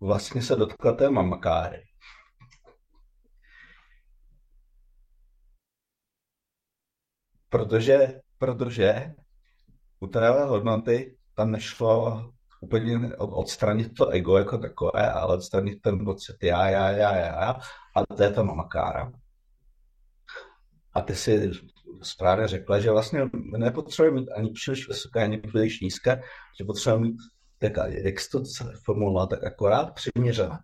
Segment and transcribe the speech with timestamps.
[0.00, 1.84] vlastně se dotkla té mamakáry.
[7.48, 9.14] Protože, protože
[10.00, 12.22] u téhle hodnoty tam nešlo
[12.60, 17.60] úplně odstranit to ego jako takové, ale odstranit ten pocit já, já, já, já, já
[17.96, 19.12] a to je ta mamakára.
[20.94, 21.50] A ty si
[22.02, 23.20] správně řekla, že vlastně
[23.56, 26.22] nepotřebujeme mít ani příliš vysoké, ani příliš nízké,
[26.58, 27.16] že potřebujeme mít
[27.58, 28.42] tak, jak se to
[28.84, 30.58] formulovat, tak akorát přiměřené.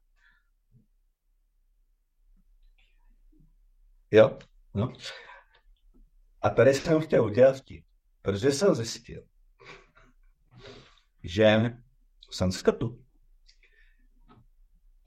[4.11, 4.39] Jo?
[4.75, 4.93] No.
[6.43, 7.85] A tady jsem chtěl udělat vtip,
[8.23, 9.23] protože jsem zjistil,
[11.25, 11.77] že
[12.31, 12.89] v sanskrtu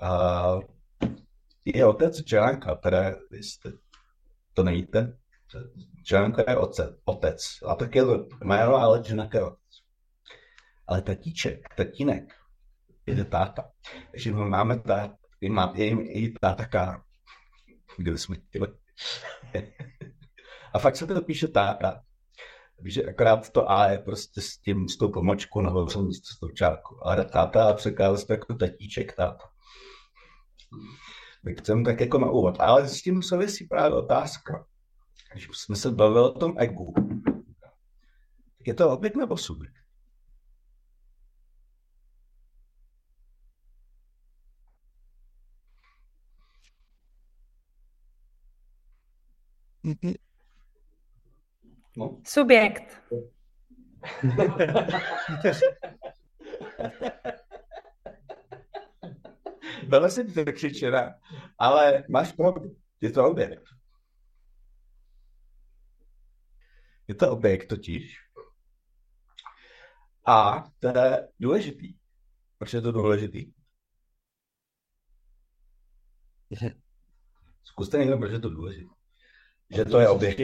[0.02, 0.62] uh,
[1.66, 2.80] je otec Janka,
[3.32, 3.72] jste,
[4.54, 5.18] to nevíte,
[6.12, 7.60] Janka je otec, otec.
[7.68, 9.60] A tak je to jméno, ale Janka je otec.
[10.88, 12.34] Ale tatíček, tatínek,
[13.06, 13.72] je táta.
[14.12, 15.12] Takže my máme tát,
[15.42, 17.02] my máme i, i táta Karl.
[17.98, 18.68] Kde jsme chtěli.
[20.74, 22.04] A fakt se to píše táta.
[22.78, 26.50] Takže akorát to A je prostě s tím, s tou pomočkou nahoře místo s tou
[26.50, 26.96] čárkou.
[27.02, 29.50] Ale táta a překládá se jako tatíček, táta.
[31.46, 32.56] Tak jsem tak jako na úvod.
[32.60, 34.66] Ale s tím souvisí právě otázka.
[35.32, 36.94] Když jsme se bavili o tom egu,
[38.58, 39.76] tak je to objekt nebo subjekt?
[51.98, 52.22] No.
[52.26, 53.02] Subjekt.
[59.88, 61.14] Byla jsem to křičená,
[61.58, 63.64] ale máš pravdu, je to objekt.
[67.08, 68.18] Je to objekt totiž.
[70.28, 71.96] A to je důležitý.
[72.58, 73.52] Proč je to důležitý?
[77.64, 78.94] Zkuste někdo, proč je to důležité.
[79.76, 80.40] Že to je objekt.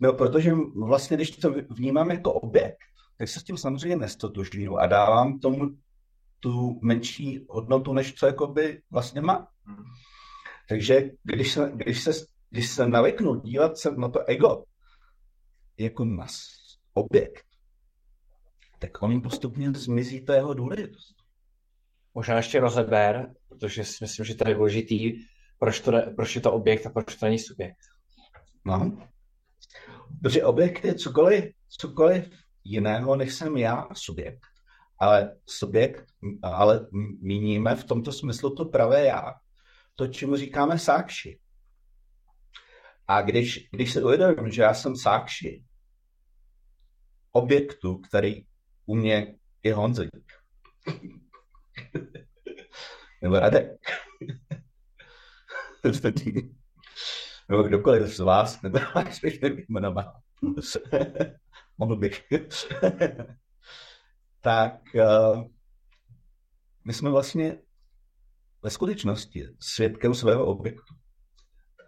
[0.00, 2.78] No, protože vlastně, když to vnímám jako objekt,
[3.18, 5.78] tak se s tím samozřejmě nestotožňuju a dávám tomu
[6.40, 9.48] tu menší hodnotu, než co jakoby vlastně má.
[10.68, 12.10] Takže když se, když se,
[12.50, 14.64] když se navyknu dívat se na to ego
[15.78, 16.26] jako na
[16.94, 17.44] objekt,
[18.78, 21.14] tak on postupně zmizí to jeho důležitost.
[22.14, 25.12] Možná ještě rozeber, protože si myslím, že to je důležitý,
[25.58, 27.78] proč, to, proč je to objekt a proč to není subjekt.
[28.64, 29.08] No.
[30.22, 32.30] Protože objekt je cokoliv, cokoliv
[32.64, 34.46] jiného, než jsem já subjekt.
[34.98, 36.04] Ale subjekt,
[36.42, 36.86] ale
[37.20, 39.34] míníme v tomto smyslu to pravé já.
[39.94, 41.38] To, čemu říkáme sákši.
[43.08, 45.64] A když, když se uvědomím, že já jsem sákši
[47.32, 48.44] objektu, který
[48.86, 50.10] u mě je Honzik,
[53.22, 53.70] nebo Radek,
[57.48, 60.06] nebo kdokoliv z vás, nebo až bych jmenovat,
[61.78, 62.24] mohl bych,
[64.40, 65.44] tak uh,
[66.84, 67.58] my jsme vlastně
[68.62, 70.94] ve skutečnosti svědkem svého objektu.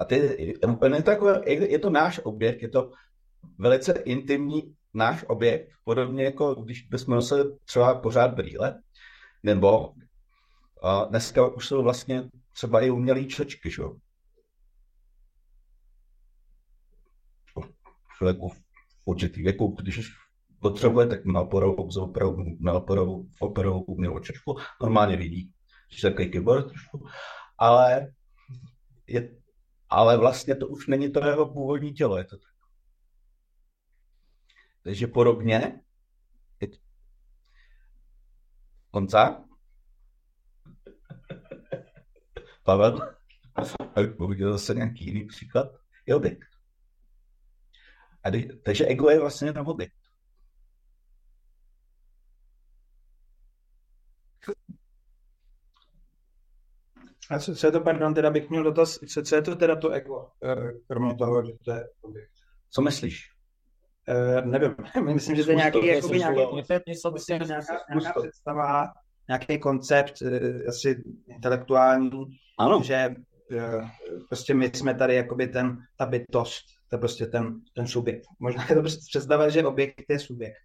[0.01, 2.93] A ty, je, takové, je to náš objekt, je to
[3.59, 8.83] velice intimní náš objekt, podobně jako když bychom nosili třeba pořád brýle,
[9.43, 13.83] nebo uh, dneska už jsou vlastně třeba i umělý čočky, že?
[18.17, 18.63] Člověku v
[19.05, 20.20] určitý věku, když
[20.61, 25.53] potřebuje, tak na oporovou, za operovou, na oporovou, operovou umělou čočku, normálně vidí,
[25.89, 27.07] že takový keyboard trošku,
[27.59, 28.13] ale
[29.07, 29.37] je,
[29.89, 32.51] ale vlastně to už není to jeho původní tělo, je to tak.
[34.83, 35.81] Takže podobně,
[38.93, 39.45] Honza?
[42.65, 43.15] Pavel?
[43.79, 45.73] A uviděl zase nějaký jiný příklad?
[46.07, 46.49] Je objekt.
[48.23, 50.00] A kdy, takže ego je vlastně na objekt.
[57.31, 59.77] A co, co je to, pardon, teda bych měl dotaz, co, co je to teda
[59.77, 62.31] to ego, eh, kromě toho, že to je objekt?
[62.71, 63.31] Co myslíš?
[64.09, 64.75] Uh, nevím,
[65.15, 67.47] myslím, že to je nějaký, to, jakoby, nějaký Zkus nějaká,
[67.91, 68.93] nějaká představa,
[69.29, 72.11] nějaký koncept, uh, asi intelektuální,
[72.59, 72.83] Ano.
[72.83, 73.15] že
[73.53, 73.89] uh,
[74.29, 78.25] prostě my jsme tady jakoby ten, ta bytost, to je prostě ten, ten subjekt.
[78.39, 80.63] Možná je to prostě představa, že objekt je subjekt.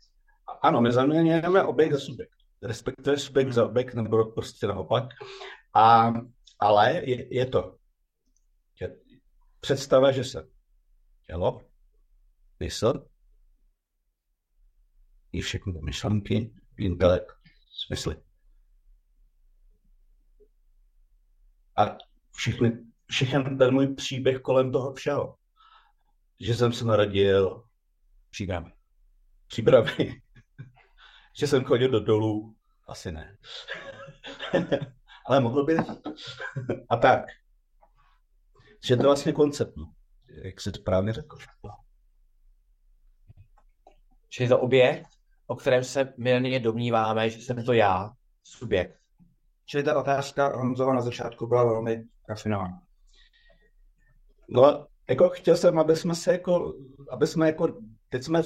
[0.61, 2.31] Ano, my zaměňujeme objekt za subjekt.
[2.63, 5.03] Respektive subjekt za objekt, nebo prostě naopak.
[5.75, 6.13] A,
[6.59, 7.77] ale je, je to
[8.81, 8.97] je
[9.59, 10.47] představa, že se
[11.27, 11.69] tělo,
[12.59, 13.09] mysl,
[15.31, 17.31] i všechny myšlenky, intelekt,
[17.85, 18.15] smysly.
[21.77, 21.97] A
[22.31, 25.37] všechny, všechny ten můj příběh kolem toho všeho.
[26.39, 27.63] Že jsem se narodil
[28.29, 28.73] příbramy.
[29.47, 29.91] Příbramy.
[31.39, 32.55] že jsem chodil do dolů,
[32.87, 33.37] asi ne.
[35.27, 35.77] Ale mohl by.
[36.89, 37.25] A tak.
[38.85, 39.91] Že to je vlastně koncept, no.
[40.43, 41.37] jak jsi správně řekl.
[44.29, 45.07] Čili to objekt,
[45.47, 48.11] o kterém se milně domníváme, že jsem to já,
[48.43, 48.99] subjekt.
[49.65, 52.81] Čili ta otázka Honzova na začátku byla velmi rafinovaná.
[54.49, 56.73] No, jako chtěl jsem, aby jsme se jako,
[57.11, 58.43] aby jsme jako, teď jsme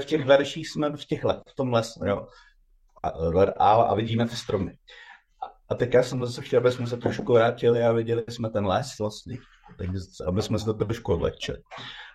[0.00, 2.26] v těch verších jsme v těch let, v tom lesu, jo.
[3.02, 3.08] A,
[3.58, 4.78] a, a vidíme ty stromy.
[5.68, 8.66] A, teď já jsem zase chtěl, aby jsme se trošku vrátili a viděli jsme ten
[8.66, 9.38] les vlastně,
[9.78, 9.88] tak,
[10.26, 11.58] aby jsme se to trošku odlehčili.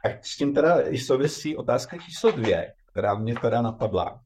[0.06, 4.22] A s tím teda i souvisí otázka číslo dvě, která mě teda napadla.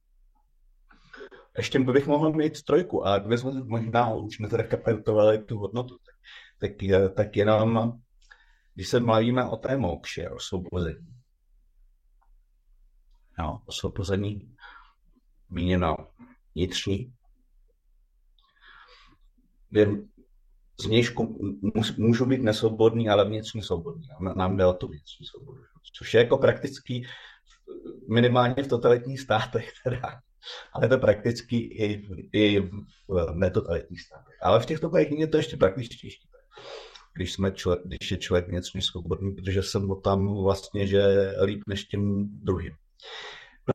[1.58, 5.98] Ještě bych mohl mít trojku, a dvě jsme možná už nezrekapitovali tu hodnotu.
[6.60, 6.72] Tak,
[7.16, 8.00] tak, jenom,
[8.74, 11.08] když se mluvíme o té mokše, o svobození.
[13.40, 14.56] No, osvobození
[15.50, 15.96] míněno
[16.56, 17.14] vnitřní.
[20.82, 21.40] Zvnějšku
[21.98, 24.08] můžu být nesvobodný, ale vnitřně svobodný.
[24.36, 25.62] Nám jde o tu vnitřní svobodu.
[25.98, 27.06] Což je jako praktický
[28.10, 30.22] minimálně v totalitních státech teda.
[30.74, 32.60] Ale to prakticky i, i
[33.08, 34.36] v netotalitních státech.
[34.42, 36.28] Ale v těchto krajích je to ještě praktičtější.
[37.16, 41.04] Když, jsme člověk, když je člověk vnitřně svobodný, protože jsem ho tam vlastně, že
[41.44, 42.74] líp než těm druhým.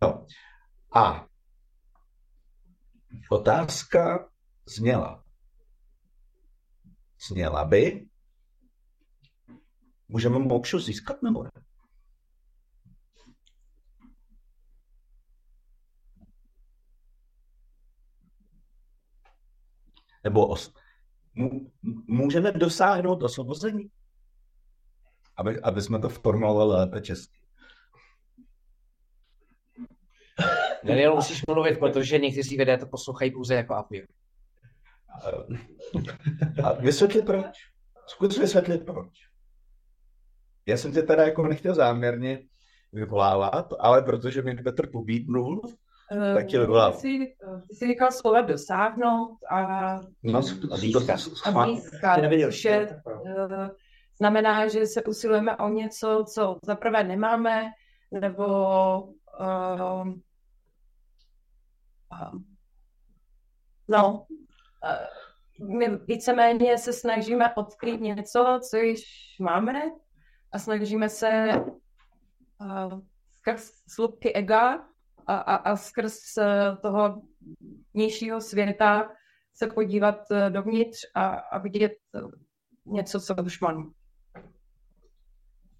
[0.02, 0.26] No.
[0.94, 1.26] A
[3.30, 4.28] otázka
[4.76, 5.24] zněla.
[7.26, 8.08] Zněla by,
[10.08, 11.50] můžeme mokšu získat nebo ne?
[20.24, 20.74] Nebo os,
[22.06, 23.90] můžeme dosáhnout osvobození?
[25.36, 27.38] Aby, aby jsme to formulovali lépe česky.
[30.84, 34.06] Daniel, musíš mluvit, protože někteří lidé to poslouchají pouze jako audio.
[36.64, 37.46] A vysvětlit proč.
[38.06, 39.08] Zkus vysvětlit proč.
[40.66, 42.42] Já jsem tě teda jako nechtěl záměrně
[42.92, 45.62] vyvolávat, ale protože mi Petr pobídnul,
[46.34, 46.92] tak tě vyvolám.
[46.92, 47.34] Ty jsi,
[47.68, 50.42] ty jsi říkal slova dosáhnout a, No,
[52.04, 52.50] A neviděl.
[52.50, 53.70] což je, eh,
[54.18, 57.70] znamená, že se usilujeme o něco, co zaprvé nemáme,
[58.20, 58.46] nebo
[59.40, 60.08] uh,
[62.12, 62.42] uh,
[63.88, 64.26] no,
[65.76, 69.04] my víceméně se snažíme odkrýt něco, co již
[69.40, 69.82] máme
[70.52, 71.48] a snažíme se
[72.60, 73.00] uh,
[73.36, 74.88] skrz slupky ega
[75.26, 76.44] a, a, a skrz uh,
[76.82, 77.22] toho
[77.94, 79.10] vnějšího světa
[79.54, 82.30] se podívat uh, dovnitř a, a vidět uh,
[82.86, 83.92] něco, co už mám.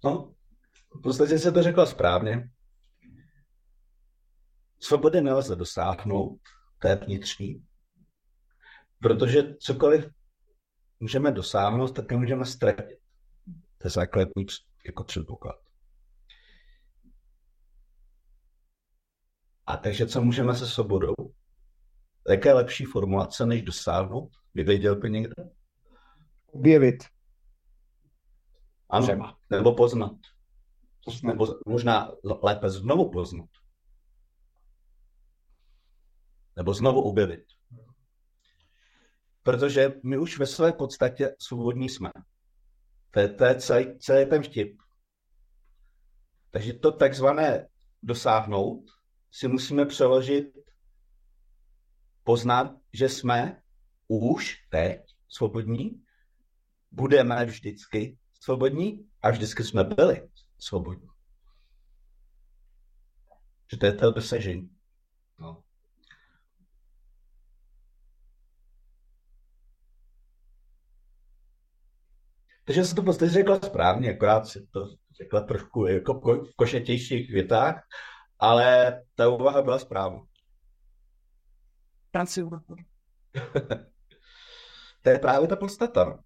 [0.03, 0.33] No,
[0.99, 2.49] v podstatě se to řekla správně.
[4.79, 6.39] Svobody nelze dosáhnout,
[6.81, 7.65] té vnitřní,
[8.99, 10.05] protože cokoliv
[10.99, 12.99] můžeme dosáhnout, tak nemůžeme ztratit.
[13.77, 14.45] To je základní
[14.85, 15.59] jako předpoklad.
[19.65, 21.13] A takže co můžeme se svobodou?
[22.29, 24.31] Jaká je lepší formulace, než dosáhnout?
[24.53, 25.33] Vyvěděl by někdo?
[26.47, 27.03] Objevit.
[28.89, 29.37] Ano, Třeba.
[29.49, 30.15] nebo poznat.
[31.23, 32.11] Nebo možná
[32.43, 33.49] lépe znovu poznat.
[36.55, 37.45] Nebo znovu objevit.
[39.43, 42.09] Protože my už ve své podstatě svobodní jsme.
[43.11, 44.77] To je, celý, celý ten vtip.
[46.51, 47.67] Takže to takzvané
[48.03, 48.83] dosáhnout
[49.31, 50.45] si musíme přeložit,
[52.23, 53.61] poznat, že jsme
[54.07, 56.03] už teď svobodní,
[56.91, 60.29] budeme vždycky svobodní a vždycky jsme byli
[60.59, 61.09] svobodní.
[63.71, 64.69] Že to je to dosažení.
[65.39, 65.63] No.
[72.69, 77.83] Takže jsem to prostě řekla správně, akorát si to řekla trošku jako v košetějších větách,
[78.39, 80.19] ale ta úvaha byla správná.
[85.03, 86.05] To je právě ta podstata.
[86.05, 86.19] No.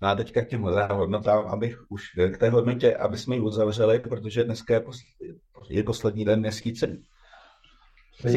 [0.00, 4.00] No a teďka k těm hodnotám, abych už k té hodnotě, aby jsme ji uzavřeli,
[4.00, 6.98] protože dneska je, poslední, je poslední den měsíce.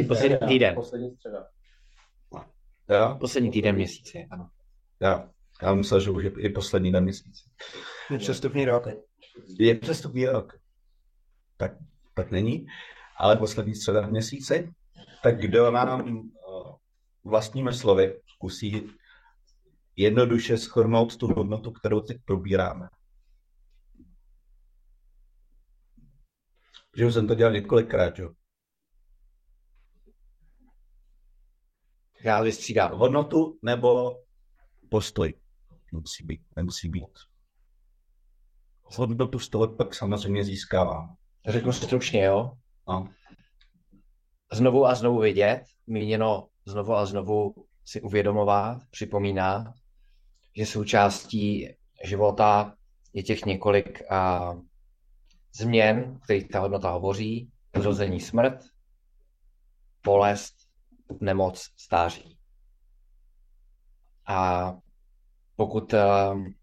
[0.07, 0.75] Poslední týden.
[0.75, 1.54] Poslední středa.
[2.89, 3.17] Jo?
[3.19, 4.49] Poslední týden měsíce, ano.
[4.99, 5.29] Já,
[5.61, 7.49] já myslel, že už je, je poslední den měsíce.
[8.09, 8.87] Je přestupný rok.
[9.59, 10.59] Je přestupný rok.
[11.57, 11.71] Tak,
[12.13, 12.65] tak není,
[13.17, 14.73] ale poslední středa v měsíci.
[15.23, 16.27] Tak kdo nám uh,
[17.23, 18.89] vlastními slovy zkusí
[19.95, 22.87] jednoduše schrnout tu hodnotu, kterou teď probíráme.
[26.97, 28.29] Že už jsem to dělal několikrát, jo.
[32.25, 32.91] Já vystřídám.
[32.91, 34.15] Hodnotu nebo
[34.89, 35.33] postoj.
[35.93, 36.41] Nemusí být.
[36.55, 37.09] Nemusí být.
[38.83, 41.15] Hodnotu z toho pak samozřejmě získávám.
[41.47, 42.51] Řeknu stručně, jo?
[42.87, 43.09] No.
[44.51, 47.55] Znovu a znovu vidět, míněno znovu a znovu
[47.85, 49.67] si uvědomovat, připomínat,
[50.55, 51.69] že součástí
[52.03, 52.75] života
[53.13, 54.53] je těch několik a,
[55.55, 58.59] změn, kterých ta hodnota hovoří, zrození smrt,
[60.05, 60.54] bolest,
[61.19, 62.37] nemoc, stáří.
[64.27, 64.71] A
[65.55, 66.53] pokud um,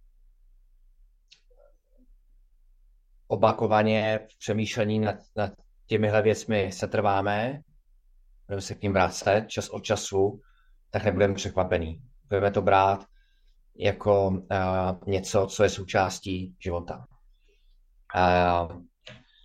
[3.27, 5.53] opakovaně v přemýšlení nad, nad
[5.87, 7.61] těmihle věcmi se trváme,
[8.47, 10.41] budeme se k ním vracet čas od času,
[10.91, 12.03] tak nebudeme překvapený.
[12.29, 13.05] Budeme to brát
[13.77, 14.39] jako uh,
[15.07, 17.07] něco, co je součástí života.
[18.17, 18.83] Uh,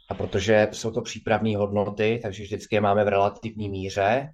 [0.10, 4.30] a protože jsou to přípravné hodnoty, takže vždycky je máme v relativní míře,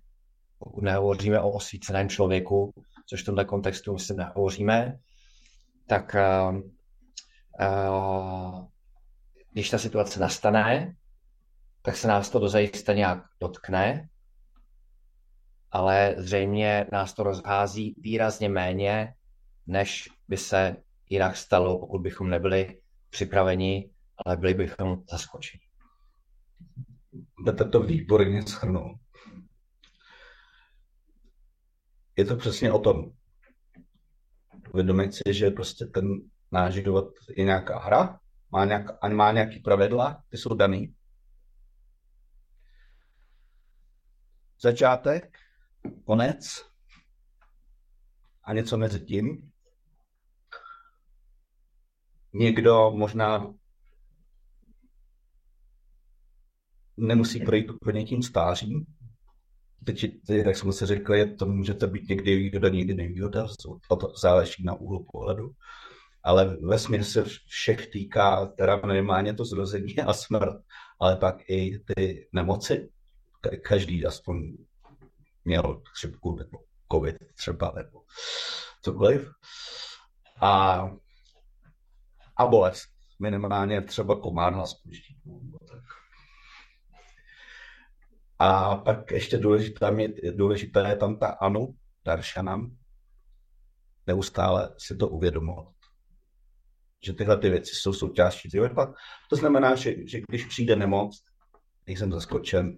[0.82, 2.74] nehovoříme o osvíceném člověku,
[3.06, 4.98] což v tomto kontextu myslím nehovoříme,
[5.88, 6.16] tak
[6.50, 6.56] uh,
[7.60, 8.68] uh,
[9.52, 10.96] když ta situace nastane,
[11.82, 14.10] tak se nás to dozajista nějak dotkne,
[15.72, 19.14] ale zřejmě nás to rozhází výrazně méně,
[19.68, 20.76] než by se
[21.10, 23.90] jinak stalo, pokud bychom nebyli připraveni,
[24.26, 25.64] ale byli bychom zaskočeni.
[27.46, 29.03] Jdete to výborně schrnout.
[32.16, 33.12] Je to přesně o tom.
[34.74, 36.06] Uvědomit si, že prostě ten
[36.52, 38.20] náš život je nějaká hra,
[38.52, 40.96] má, nějak, má nějaký pravidla, ty jsou daný.
[44.62, 45.38] Začátek,
[46.06, 46.66] konec
[48.44, 49.52] a něco mezi tím.
[52.34, 53.54] Někdo možná
[56.98, 58.86] nemusí projít úplně tím stářím.
[59.86, 63.48] Teď, jak jsme si řekli, to můžete být někdy výhoda, někdy nevýhoda,
[63.96, 65.52] to záleží na úhlu pohledu.
[66.24, 70.56] Ale ve se všech týká teda minimálně to zrození a smrt,
[71.00, 72.90] ale pak i ty nemoci.
[73.62, 74.58] Každý aspoň
[75.46, 76.60] měl chřipku nebo
[76.92, 78.02] covid třeba nebo
[78.82, 79.30] cokoliv.
[80.42, 80.82] A,
[82.38, 82.84] a bolest.
[83.20, 84.74] Minimálně třeba komárna s
[88.44, 92.78] A pak ještě důležitá je, důležitá je tam ta Anu, Daršanam,
[94.08, 95.74] neustále si to uvědomovat.
[97.06, 98.94] Že tyhle ty věci jsou součástí života.
[99.30, 101.24] To znamená, že, že když přijde nemoc,
[101.88, 102.78] nejsem zaskočen,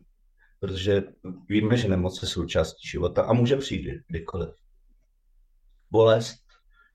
[0.59, 1.03] protože
[1.49, 4.49] víme, že nemoc je součástí života a může přijít kdykoliv.
[5.91, 6.43] Bolest,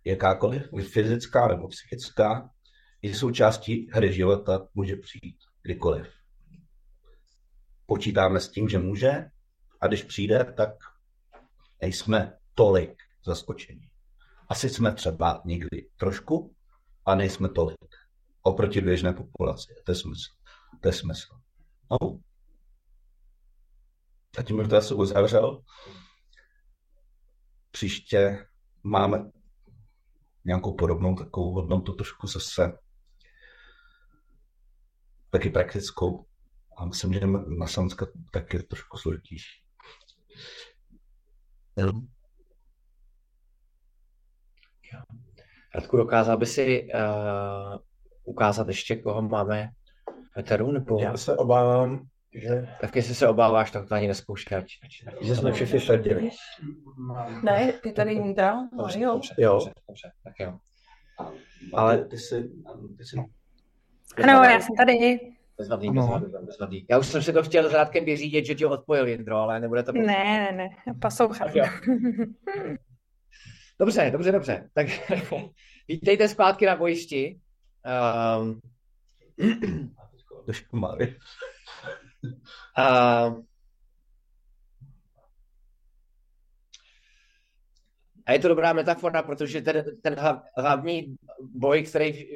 [0.04, 0.62] jakákoliv,
[0.92, 2.50] fyzická nebo psychická,
[3.02, 6.19] je součástí hry života, může přijít kdykoliv.
[7.90, 9.10] Počítáme s tím, že může
[9.80, 10.70] a když přijde, tak
[11.82, 13.90] nejsme tolik zaskočení.
[14.48, 16.54] Asi jsme třeba někdy trošku,
[17.04, 17.78] a nejsme tolik.
[18.42, 19.74] Oproti běžné populaci.
[19.84, 20.30] To je smysl.
[20.80, 21.40] To je smysl.
[21.90, 22.20] No,
[24.38, 25.62] a tím bych to asi uzavřel.
[27.70, 28.46] Příště
[28.82, 29.30] máme
[30.44, 32.78] nějakou podobnou takovou hodnotu trošku zase
[35.30, 36.29] taky praktickou.
[36.80, 37.20] A myslím, že
[37.58, 39.62] na Sanska taky trošku složitější.
[45.74, 47.80] Radku, dokázal by si uh,
[48.24, 49.70] ukázat ještě, koho máme
[50.36, 50.72] veteru?
[50.72, 51.00] Nebo...
[51.00, 52.68] Já se obávám, že...
[52.80, 54.64] Tak jestli se obáváš, tak to ani neskoušej.
[55.20, 56.30] Že jsme všichni sledili.
[57.42, 59.12] Ne, je tady Indra, Mario.
[59.12, 59.52] Dobře, Jo.
[59.52, 60.58] dobře, dobře, tak jo.
[61.74, 62.50] Ale ty jsi...
[62.98, 63.16] Ty jsi...
[64.22, 65.18] Ano, já jsem tady.
[65.60, 66.02] Bezvadný, No.
[66.20, 66.86] bezvadný, bezvadný.
[66.90, 69.82] Já už jsem si to chtěl s Rádkem vyřídit, že tě odpojil Jindro, ale nebude
[69.82, 69.92] to...
[69.92, 71.48] Ne, ne, ne, poslouchám.
[73.80, 74.70] Dobře, dobře, dobře.
[74.74, 74.86] Tak
[75.88, 77.40] vítejte zpátky na bojišti.
[78.40, 78.60] Um,
[82.78, 83.42] uh,
[88.26, 91.16] a je to dobrá metafora, protože ten, ten hlav- hlavní
[91.54, 92.26] boj, který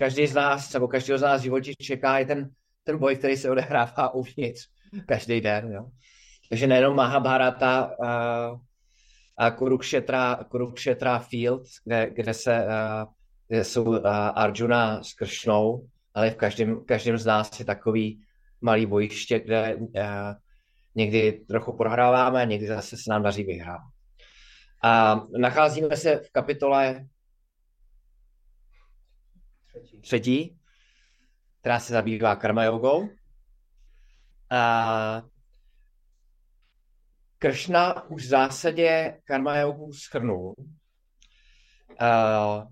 [0.00, 2.50] každý z nás, nebo každého z nás v životě čeká, je ten,
[2.84, 4.68] ten boj, který se odehrává uvnitř
[5.06, 5.72] každý den.
[5.72, 5.90] Jo?
[6.48, 8.50] Takže nejenom Mahabharata a,
[9.36, 13.12] a Kurukshetra, Kurukshetra Field, kde, kde se uh,
[13.48, 18.20] kde jsou uh, Arjuna s Kršnou, ale v každém, každém z nás je takový
[18.60, 19.90] malý bojiště, kde uh,
[20.94, 23.80] někdy trochu prohráváme, někdy zase se nám daří vyhrát.
[24.82, 27.06] A nacházíme se v kapitole
[30.00, 30.58] třetí,
[31.60, 33.08] která se zabývá karma jogou.
[34.50, 35.22] A
[37.38, 40.54] Kršna už v zásadě karma jogu schrnul.
[41.98, 42.66] A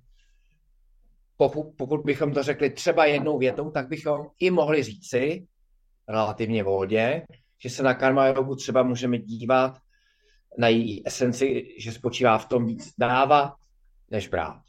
[1.37, 5.47] pokud, pokud bychom to řekli třeba jednou větou, tak bychom i mohli říci,
[6.09, 7.27] relativně volně,
[7.59, 9.79] že se na karma jogu třeba můžeme dívat
[10.59, 13.55] na její esenci, že spočívá v tom víc dávat,
[14.11, 14.68] než brát.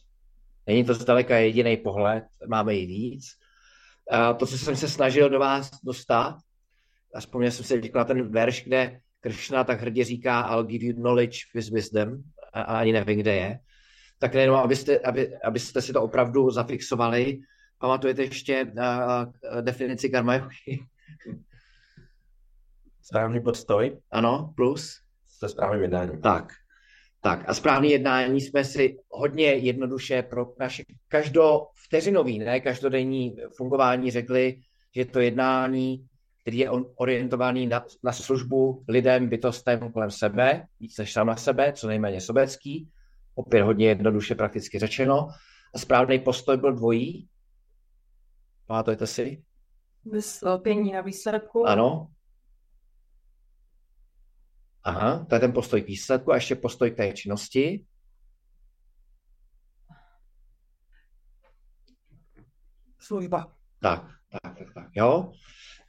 [0.69, 3.25] Není to zdaleka jediný pohled, máme i víc.
[4.11, 6.37] A to, co jsem se snažil do vás dostat,
[7.15, 10.85] a vzpomněl jsem si teď na ten verš, kde Kršna tak hrdě říká I'll give
[10.85, 12.17] you knowledge with wisdom
[12.53, 13.59] a, a ani nevím, kde je.
[14.19, 17.39] Tak jenom, abyste, aby, abyste si to opravdu zafixovali,
[17.77, 20.85] pamatujete ještě uh, definici karma yogi?
[23.01, 23.97] Správný postoj.
[24.11, 25.01] Ano, plus?
[25.27, 26.21] Se správným jednáním.
[26.21, 26.53] Tak,
[27.21, 34.11] tak a správný jednání jsme si hodně jednoduše pro naše každou vteřinový, ne každodenní fungování
[34.11, 34.61] řekli,
[34.95, 36.07] že to jednání,
[36.41, 41.73] který je orientovaný na, na službu lidem, bytostem kolem sebe, víc než sám na sebe,
[41.73, 42.89] co nejméně sobecký,
[43.35, 45.27] opět hodně jednoduše prakticky řečeno.
[45.75, 47.27] A správný postoj byl dvojí.
[48.67, 49.43] Pamatujete si?
[50.05, 51.67] Vyslopění na výsledku.
[51.67, 52.07] Ano.
[54.83, 57.85] Aha, to je ten postoj k výsledku a ještě postoj k té činnosti.
[62.99, 63.53] Služba.
[63.81, 65.31] Tak, tak, tak, tak, jo.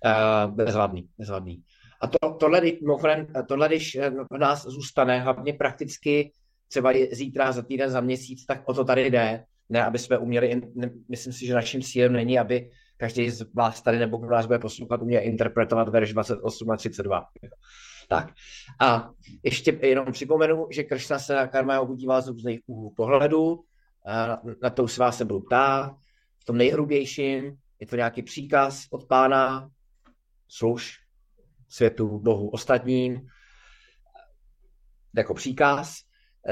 [0.05, 1.65] Uh, bezvadný, bezvadný.
[2.01, 6.33] A to, tohle, mimochodem, tohle, když eh, v nás zůstane, hlavně prakticky
[6.69, 9.45] třeba zítra, za týden, za měsíc, tak o to tady jde.
[9.69, 13.83] Ne, aby jsme uměli, ne, myslím si, že naším cílem není, aby každý z vás
[13.83, 17.25] tady nebo kdo nás bude poslouchat, uměl interpretovat verš 28 a 32.
[18.11, 18.33] Tak.
[18.81, 19.11] A
[19.43, 23.65] ještě jenom připomenu, že Kršna se na karma jogu dívá z různých úhlů pohledu,
[24.07, 25.97] na, na to už se vás nebudu ptát.
[26.39, 29.71] V tom nejhrubějším je to nějaký příkaz od pána,
[30.49, 30.99] služ
[31.69, 33.27] světu, Bohu, ostatním,
[35.17, 35.97] jako příkaz,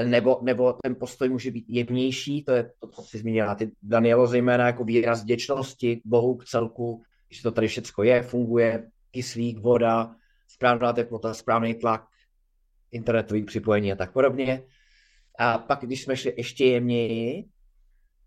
[0.03, 4.27] nebo, nebo ten postoj může být jemnější, to je to, co jsi zmínila, ty Danielo,
[4.27, 10.15] zejména jako výraz vděčnosti Bohu, k celku, že to tady všechno je, funguje, kyslík, voda,
[10.59, 12.07] správná teplota, správný tlak,
[12.91, 14.63] internetový připojení a tak podobně.
[15.39, 17.45] A pak, když jsme šli ještě jemněji,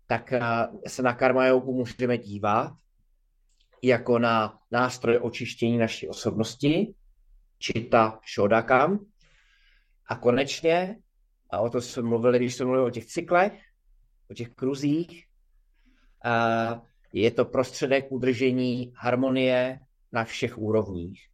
[0.07, 2.73] tak a, se na karma můžeme dívat
[3.83, 6.93] jako na nástroj očištění naší osobnosti,
[7.59, 9.05] čita shodakam.
[10.07, 10.97] A konečně,
[11.49, 13.53] a o to jsme mluvili, když jsme mluvili o těch cyklech,
[14.31, 15.25] o těch kruzích,
[16.25, 16.81] a
[17.13, 19.79] je to prostředek udržení harmonie
[20.11, 21.32] na všech úrovních.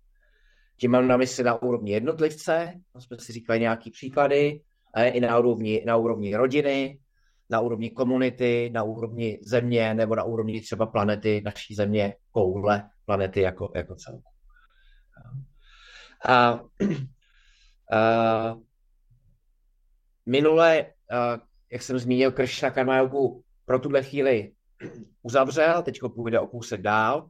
[0.80, 4.62] Tím mám na mysli na úrovni jednotlivce, tam jsme si říkali nějaký příklady,
[4.94, 7.00] ale i na úrovni, na úrovni rodiny,
[7.50, 13.42] na úrovni komunity, na úrovni země nebo na úrovni třeba planety, naší země, koule, planety
[13.42, 14.24] jako, jako celku.
[16.28, 16.60] A,
[17.92, 18.56] a
[20.26, 21.40] minule, a,
[21.72, 24.52] jak jsem zmínil, Krishna Karma Yogu pro tuhle chvíli
[25.22, 27.30] uzavřel, teď půjde o kousek dál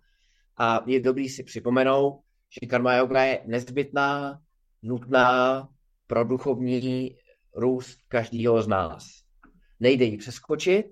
[0.58, 4.40] a je dobrý si připomenout, že karma yoga je nezbytná,
[4.84, 5.68] nutná
[6.08, 7.16] pro duchovní
[7.56, 9.06] růst každého z nás.
[9.80, 10.86] Nejde ji přeskočit.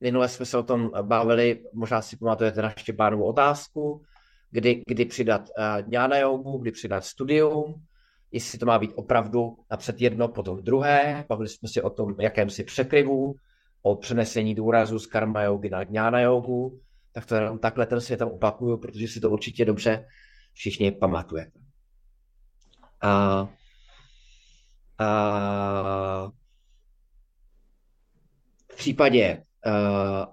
[0.00, 4.02] Minule jsme se o tom bavili, možná si pamatujete na Štěpánovu otázku,
[4.50, 7.74] kdy, kdy přidat uh, dňána jogu, kdy přidat studium.
[8.32, 11.24] jestli to má být opravdu napřed jedno, potom druhé.
[11.28, 13.34] Bavili jsme si o tom jakémsi překryvu,
[13.82, 16.80] o přenesení důrazu z karma jogy na gnana jogu.
[17.12, 20.06] Tak to jenom takhle ten svět tam opakuju, protože si to určitě dobře
[20.58, 21.60] všichni pamatujete.
[23.02, 23.48] A,
[24.98, 26.32] a
[28.72, 29.72] v případě uh,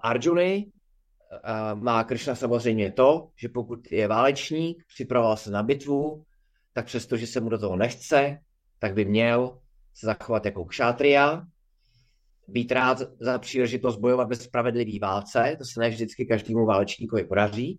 [0.00, 6.24] Arjuny uh, má Krishna samozřejmě to, že pokud je válečník, připravoval se na bitvu,
[6.72, 8.38] tak přesto, že se mu do toho nechce,
[8.78, 9.58] tak by měl
[9.94, 11.46] se zachovat jako kšátria,
[12.48, 17.78] být rád za příležitost bojovat ve spravedlivý válce, to se ne vždycky každému válečníkovi podaří,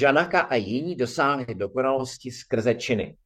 [0.00, 3.16] Janaka a jiní dosáhli dokonalosti skrze činy.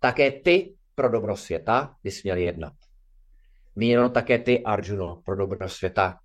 [0.00, 2.72] Také ty pro dobro světa bys měl jednat.
[3.76, 6.18] Míněno také ty, Arjuno, pro dobro světa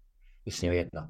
[0.46, 1.10] bys měl jednat.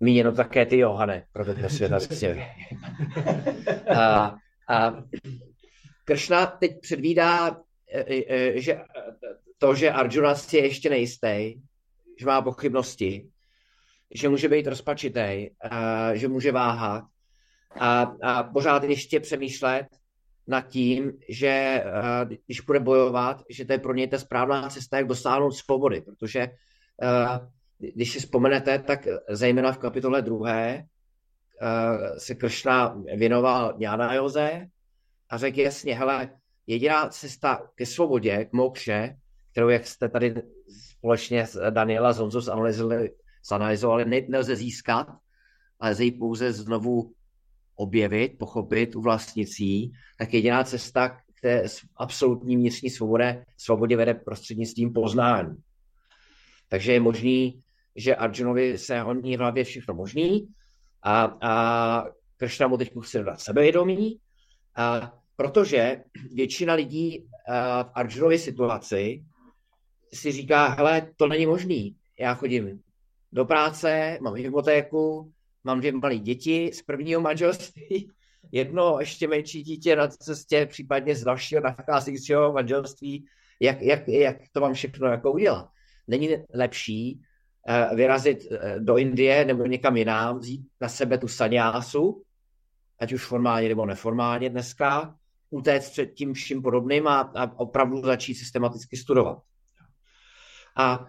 [0.00, 2.50] Míněno také ty, Johane, pro dobro světa bys měl jednat.
[3.96, 4.36] A,
[4.68, 5.04] a
[6.04, 7.56] Kršna teď předvídá,
[7.94, 8.80] e, e, že
[9.58, 11.54] to, že Arjuna si je ještě nejistý,
[12.18, 13.28] že má pochybnosti,
[14.14, 15.48] že může být rozpačitý,
[16.12, 17.04] že může váhat
[17.80, 19.86] a, a pořád ještě přemýšlet
[20.46, 21.84] nad tím, že
[22.46, 26.50] když bude bojovat, že to je pro něj ta správná cesta, jak dosáhnout svobody, protože
[27.78, 30.84] když si vzpomenete, tak zejména v kapitole druhé
[32.18, 34.66] se Kršna věnoval Jana Joze
[35.30, 36.30] a řekl jasně, hele,
[36.66, 39.16] jediná cesta ke svobodě, k mokše,
[39.52, 40.34] kterou, jak jste tady
[40.98, 43.10] společně s Daniela Zonzo zanalizovali,
[43.44, 45.06] zanalizovali nelze získat,
[45.80, 47.12] ale lze ji pouze znovu
[47.74, 51.64] objevit, pochopit u vlastnicí, tak jediná cesta k té
[51.96, 55.56] absolutní vnitřní svobodě, svobodě vede prostřednictvím poznání.
[56.68, 57.62] Takže je možný,
[57.96, 60.48] že Arjunovi se honí v hlavě všechno možný
[61.02, 62.04] a, a
[62.36, 64.20] Kršna mu teď chce dodat sebevědomí,
[64.76, 67.28] a protože většina lidí
[67.82, 69.24] v Arjunově situaci
[70.14, 71.96] si říká, hele, to není možný.
[72.18, 72.82] Já chodím
[73.32, 75.32] do práce, mám hypotéku,
[75.64, 78.10] mám dvě malé děti z prvního manželství,
[78.52, 83.26] jedno ještě menší dítě na cestě, případně z dalšího nacházejícího manželství,
[83.60, 85.68] jak, jak, jak to mám všechno jako udělat.
[86.06, 87.20] Není lepší
[87.68, 92.22] uh, vyrazit uh, do Indie nebo někam jinam, vzít na sebe tu sanyásu,
[93.00, 95.14] ať už formálně nebo neformálně dneska,
[95.50, 99.38] utéct před tím vším podobným a, a opravdu začít systematicky studovat.
[100.76, 101.06] A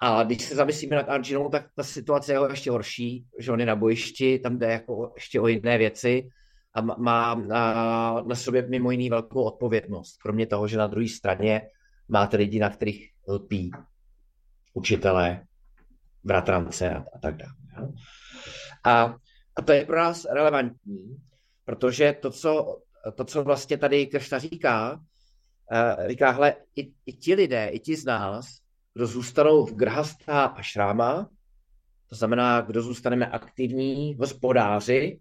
[0.00, 3.66] a když se zamyslíme nad Arjunou, tak ta situace je ještě horší, že on je
[3.66, 6.28] na bojišti, tam jde jako ještě o jiné věci
[6.74, 10.16] a má na, na sobě mimo jiný velkou odpovědnost.
[10.22, 11.62] Kromě toho, že na druhé straně
[12.08, 13.70] máte lidi, na kterých lpí
[14.74, 15.44] učitelé,
[16.24, 17.92] bratrance a, a tak dále.
[18.84, 19.16] A,
[19.56, 21.16] a to je pro nás relevantní,
[21.64, 22.82] protože to, co,
[23.14, 27.96] to, co vlastně tady Kršta říká, uh, říká, hle, i, i ti lidé, i ti
[27.96, 28.58] z nás,
[28.96, 31.28] kdo zůstanou v grhasta a šráma,
[32.08, 35.20] to znamená, kdo zůstaneme aktivní hospodáři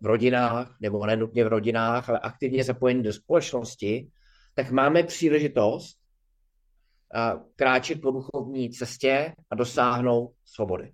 [0.00, 4.10] v rodinách, nebo nenutně v rodinách, ale aktivně zapojení do společnosti,
[4.54, 5.98] tak máme příležitost
[7.56, 10.92] kráčet po duchovní cestě a dosáhnout svobody.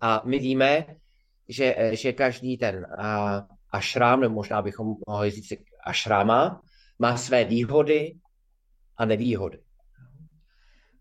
[0.00, 0.86] A my víme,
[1.48, 2.86] že, že každý ten
[3.70, 5.52] ašrám, nebo možná bychom mohli říct
[5.84, 6.60] ašráma,
[6.98, 8.18] má své výhody
[8.96, 9.65] a nevýhody.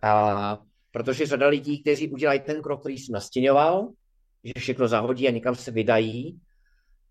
[0.01, 0.59] A
[0.91, 3.89] protože řada lidí, kteří udělají ten krok, který jsem nastěňoval,
[4.43, 6.39] že všechno zahodí a někam se vydají,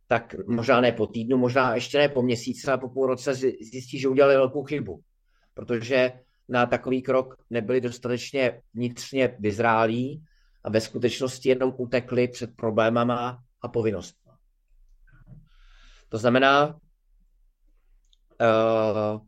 [0.06, 3.98] tak možná ne po týdnu, možná ještě ne po měsíci, ale po půl roce zjistí,
[3.98, 5.00] že udělali velkou chybu.
[5.54, 6.12] Protože
[6.48, 10.24] na takový krok nebyli dostatečně vnitřně vyzrálí
[10.64, 14.32] a ve skutečnosti jenom utekli před problémama a povinnostmi.
[16.08, 16.68] To znamená,
[18.40, 19.20] uh,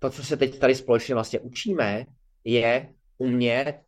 [0.00, 2.06] to, co se teď tady společně vlastně učíme,
[2.44, 3.80] je umět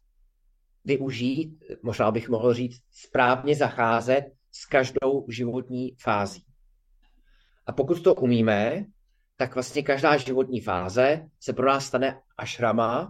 [0.84, 6.44] využít, možná bych mohl říct, správně zacházet s každou životní fází.
[7.66, 8.84] A pokud to umíme,
[9.36, 13.02] tak vlastně každá životní fáze se pro nás stane ašrama.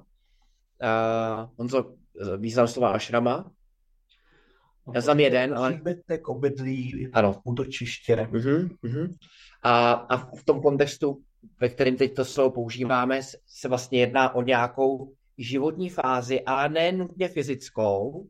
[0.83, 1.95] Uh, Honzo,
[2.39, 3.51] význam slova ašrama?
[4.95, 5.73] Já znám jeden, ale...
[5.73, 7.41] Příbytek, obydlí, Ano.
[7.45, 8.29] útočiště.
[8.31, 9.15] Mhm, mhm.
[9.63, 11.23] A, a v tom kontextu,
[11.61, 16.93] ve kterém teď to slovo používáme, se vlastně jedná o nějakou životní fázi, ale ne
[16.93, 18.29] nutně fyzickou,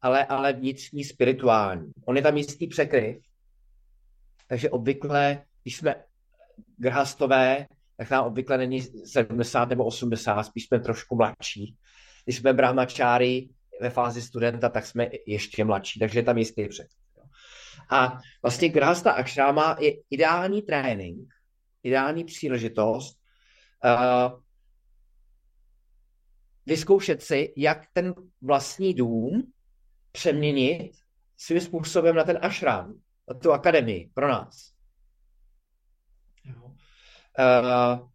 [0.00, 1.92] ale, ale vnitřní, spirituální.
[2.04, 3.18] On je tam jistý překryv.
[4.48, 5.94] Takže obvykle, když jsme
[6.76, 11.76] grhastové, tak nám obvykle není 70 nebo 80, spíš jsme trošku mladší.
[12.24, 13.48] Když jsme brahmačáry
[13.80, 16.98] ve fázi studenta, tak jsme ještě mladší, takže je tam jistý překryv.
[17.90, 21.28] A vlastně grhasta akšráma je ideální trénink,
[21.82, 23.20] ideální příležitost
[23.84, 24.40] uh,
[26.66, 29.52] vyzkoušet si, jak ten vlastní dům
[30.12, 30.92] přeměnit
[31.36, 32.94] svým způsobem na ten ashram,
[33.28, 34.72] na tu akademii pro nás.
[37.38, 38.08] Uh,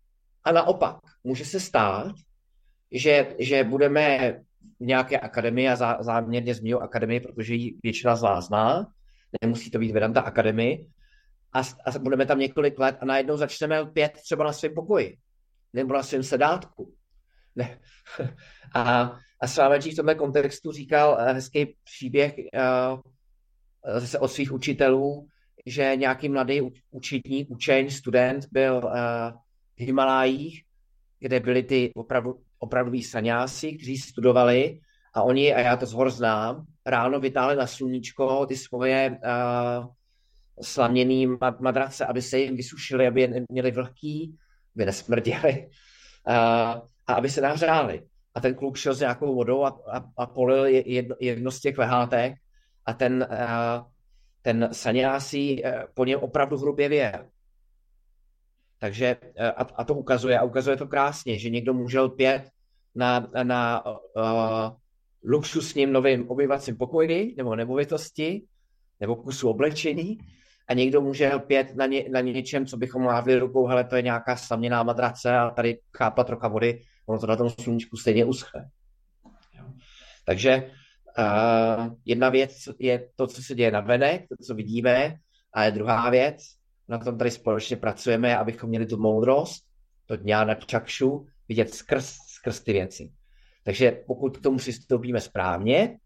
[0.43, 2.15] a naopak, může se stát,
[2.91, 4.33] že, že budeme
[4.79, 8.87] v nějaké akademii a zá, záměrně zmíním akademii, protože ji většina z vás zná,
[9.41, 10.89] nemusí to být Vedanta akademii,
[11.57, 15.17] a, a budeme tam několik let a najednou začneme pět třeba na svém pokoji
[15.73, 16.93] nebo na svém sedátku.
[17.55, 17.79] Ne.
[18.75, 23.01] A, a Svámečí v tomhle kontextu říkal eh, hezký příběh uh,
[23.99, 25.27] zase od svých učitelů,
[25.65, 28.91] že nějaký mladý učitník, učeň, student byl uh,
[29.77, 30.63] v Himalájích,
[31.19, 34.79] kde byli ty opravdu, opravdoví saňási, kteří studovali
[35.13, 39.87] a oni, a já to zhor znám, ráno vytáhli na sluníčko ty svoje uh,
[40.61, 41.27] slaměný
[41.59, 44.37] madrace, aby se jim vysušili, aby je měli vlhký,
[44.75, 45.67] aby nesmrděli
[46.27, 46.33] uh,
[47.07, 48.03] a aby se nahřáli.
[48.35, 51.77] A ten kluk šel s nějakou vodou a, a, a polil jedno, jedno z těch
[51.77, 52.33] vehátek
[52.85, 53.85] a ten, uh,
[54.41, 57.25] ten saňásí uh, po něm opravdu hrubě věl.
[58.79, 59.17] Takže
[59.55, 62.49] a, a to ukazuje, a ukazuje to krásně, že někdo může lpět
[62.95, 63.91] na, na uh,
[65.23, 68.43] luxusním novým obyvacím pokoji nebo nemovitosti
[68.99, 70.17] nebo kusu oblečení
[70.67, 74.01] a někdo může lpět na, ně, na něčem, co bychom mávli rukou, hele, to je
[74.01, 78.69] nějaká slaměná madrace a tady chápa trocha vody, ono to na tom sluníčku stejně uschne.
[80.25, 80.71] Takže
[81.17, 85.15] uh, jedna věc je to, co se děje na venek, to, co vidíme,
[85.53, 86.37] a je druhá věc,
[86.87, 89.63] na tom tady společně pracujeme, abychom měli tu moudrost,
[90.05, 93.11] to dňá na čakšu, vidět skrz, skrz ty věci.
[93.63, 95.97] Takže pokud k tomu přistoupíme správně,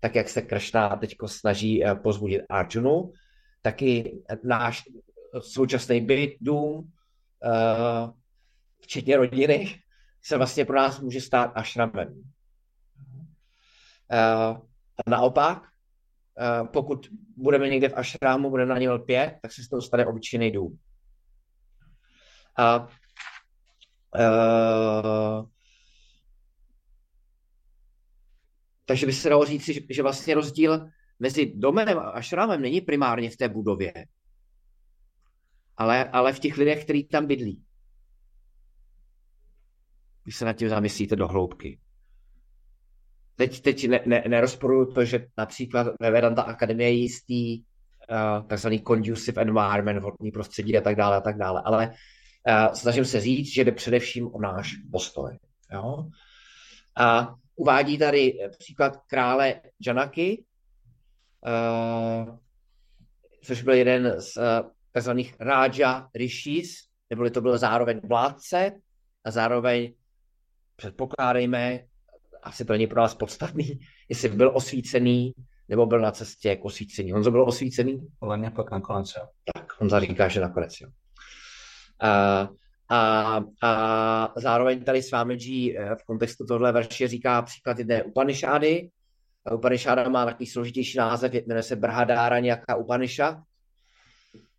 [0.00, 3.12] tak jak se Kršna teď snaží uh, pozbudit Arjunu,
[3.62, 4.82] taky náš
[5.40, 6.92] současný byt, dům,
[8.80, 9.80] včetně rodiny,
[10.22, 12.08] se vlastně pro nás může stát ashramem.
[14.12, 14.58] Uh,
[15.06, 15.62] a naopak,
[16.72, 20.50] pokud budeme někde v ashramu, budeme na něm lpět, tak se z toho stane obyčejný
[20.50, 20.78] dům.
[22.58, 22.86] Uh,
[24.14, 25.48] uh,
[28.84, 33.36] Takže by se dalo říct, že vlastně rozdíl mezi domem a ašramem není primárně v
[33.36, 33.92] té budově,
[35.76, 37.62] ale, ale v těch lidech, kteří tam bydlí.
[40.22, 41.80] Když se nad tím zamyslíte do hloubky.
[43.36, 48.82] Teď, teď ne, ne, nerozporuju to, že například ve Vedanta Akademie je jistý uh, takzvaný
[48.82, 53.54] conducive environment, vhodný prostředí a tak dále a tak dále, ale uh, snažím se říct,
[53.54, 55.38] že jde především o náš postoj.
[55.72, 56.08] Jo?
[56.96, 60.44] A Uvádí tady příklad krále Janaky,
[61.46, 62.38] uh,
[63.42, 65.10] což byl jeden z uh, tzv.
[65.40, 68.72] Raja Rishis, neboli to byl zároveň vládce
[69.24, 69.94] a zároveň
[70.76, 71.80] předpokládejme,
[72.42, 75.34] asi to není pro nás podstatný, jestli byl osvícený
[75.68, 77.12] nebo byl na cestě k osvícení.
[77.12, 78.08] Honzo byl osvícený?
[78.20, 79.26] Ale mě pak nakonec, jo.
[79.54, 80.88] Tak, Honza říká, že nakonec, jo.
[82.02, 82.56] Uh,
[82.88, 88.02] a, a zároveň tady s vámi G eh, v kontextu tohle verše říká příklad jedné
[88.02, 88.90] Upanishády.
[89.52, 93.42] Upanisháda má takový složitější název, jmenuje se Brhadára nějaká Upanisha.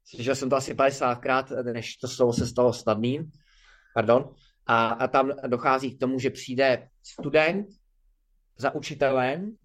[0.06, 3.32] Slyšel jsem to asi 50krát, než to slovo se stalo snadným.
[3.94, 4.30] Pardon.
[4.68, 7.68] A, a tam dochází k tomu, že přijde student
[8.58, 9.56] za učitelem,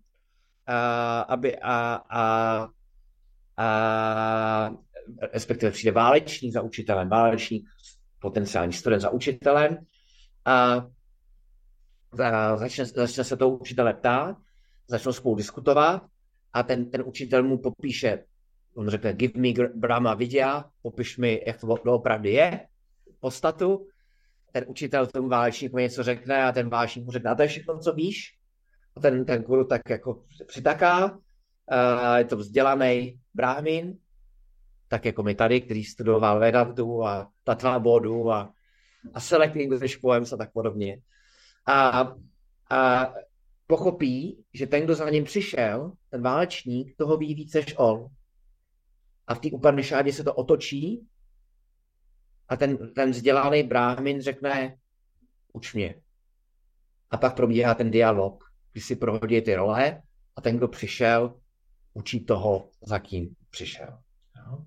[0.67, 2.69] a, aby a, a,
[3.57, 4.71] a
[5.33, 7.69] respektive přijde válečník za učitelem, válečník
[8.21, 9.79] potenciální student za učitelem
[10.45, 10.87] a,
[12.23, 14.37] a začne, začne se toho učitele ptát,
[14.89, 16.03] začnou spolu diskutovat
[16.53, 18.25] a ten, ten učitel mu popíše,
[18.75, 22.67] on řekne, give me Brahma Vidya, popiš mi, jak to opravdu je,
[23.21, 23.87] podstatu.
[24.53, 27.79] Ten učitel tomu válečníku něco řekne a ten válečník mu řekne, a to je všechno,
[27.79, 28.39] co víš?
[28.97, 33.99] A ten, ten guru tak jako přitaká, uh, je to vzdělaný brahmin,
[34.91, 38.53] tak jako my tady, který studoval Vedantu a Tatva Bodu a,
[39.15, 41.01] a Selecting English Poems a tak podobně.
[41.67, 42.13] A,
[42.71, 43.13] a
[43.67, 48.07] pochopí, že ten, kdo za ním přišel, ten válečník, toho ví víc než on.
[49.27, 51.07] A v té Upanishádě se to otočí
[52.49, 54.77] a ten, ten vzdělaný bráhmin řekne,
[55.53, 55.95] uč mě.
[57.11, 60.03] A pak probíhá ten dialog, kdy si prohodí ty role
[60.37, 61.35] a ten, kdo přišel,
[61.95, 63.99] učí toho, za kým přišel.
[64.37, 64.65] Jo?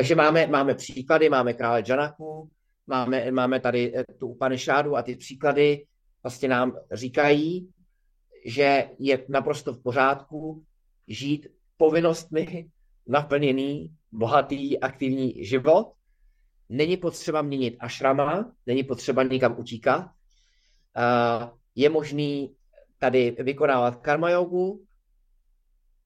[0.00, 2.50] Takže máme, máme příklady, máme krále Janaku,
[2.86, 5.86] máme, máme tady eh, tu Upanishadu a ty příklady
[6.22, 7.68] vlastně nám říkají,
[8.46, 10.64] že je naprosto v pořádku
[11.08, 12.70] žít povinnostmi
[13.06, 15.92] naplněný, bohatý, aktivní život.
[16.68, 20.10] Není potřeba měnit ašrama, není potřeba nikam utíkat.
[21.74, 22.54] Je možný
[22.98, 24.84] tady vykonávat karma jogu,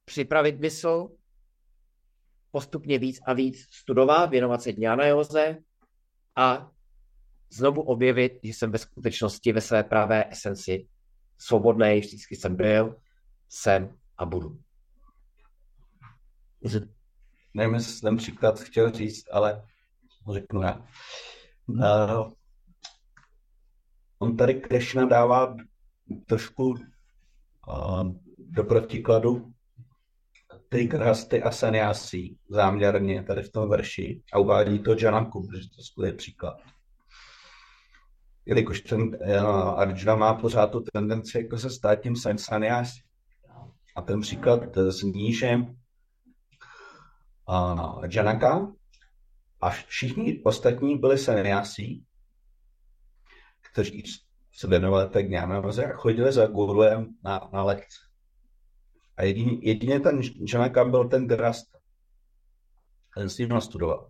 [0.05, 1.09] připravit mysl,
[2.55, 5.59] postupně víc a víc studovat, věnovat se dňána joze
[6.37, 6.71] a
[7.51, 10.89] znovu objevit, že jsem ve skutečnosti ve své pravé esenci
[11.39, 12.97] svobodný, vždycky jsem byl,
[13.49, 14.59] jsem a budu.
[17.55, 19.67] Nevím, jestli jsem příklad chtěl říct, ale
[20.33, 20.87] řeknu já.
[21.67, 22.33] Uh,
[24.19, 25.57] on tady Krishna dává
[26.27, 26.79] trošku uh,
[28.39, 29.54] do protikladu
[30.75, 36.05] ty krasty a saniasí záměrně tady v tom verši a uvádí to Janaku, protože to
[36.05, 36.57] je příklad
[38.47, 42.95] jelikož ten uh, Arjuna má pořád tu tendenci jako se stát tím sanias.
[43.97, 45.57] A ten příklad zní, že
[47.49, 48.73] uh, Janaka
[49.61, 52.05] a všichni ostatní byli saniasí,
[53.73, 54.03] kteří
[54.53, 58.04] se věnovali tak ňánovaze a chodili za guruem na, na lekce.
[59.17, 60.21] A jedině, jedině ten
[60.53, 61.67] Janaka byl ten drast.
[63.17, 64.09] Ten s ním nastudoval.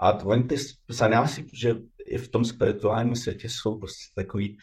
[0.00, 0.56] A oni ty
[0.90, 1.74] saniasi, že
[2.06, 4.58] i v tom spirituálním světě jsou prostě takový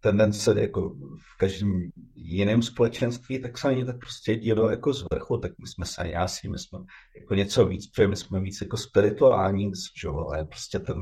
[0.00, 5.38] tendence jako v každém jiném společenství, tak se oni tak prostě dílo jako z vrchu,
[5.38, 6.78] tak my jsme saniasi, my jsme
[7.20, 10.96] jako něco víc, protože my jsme víc jako spirituální, že je prostě ten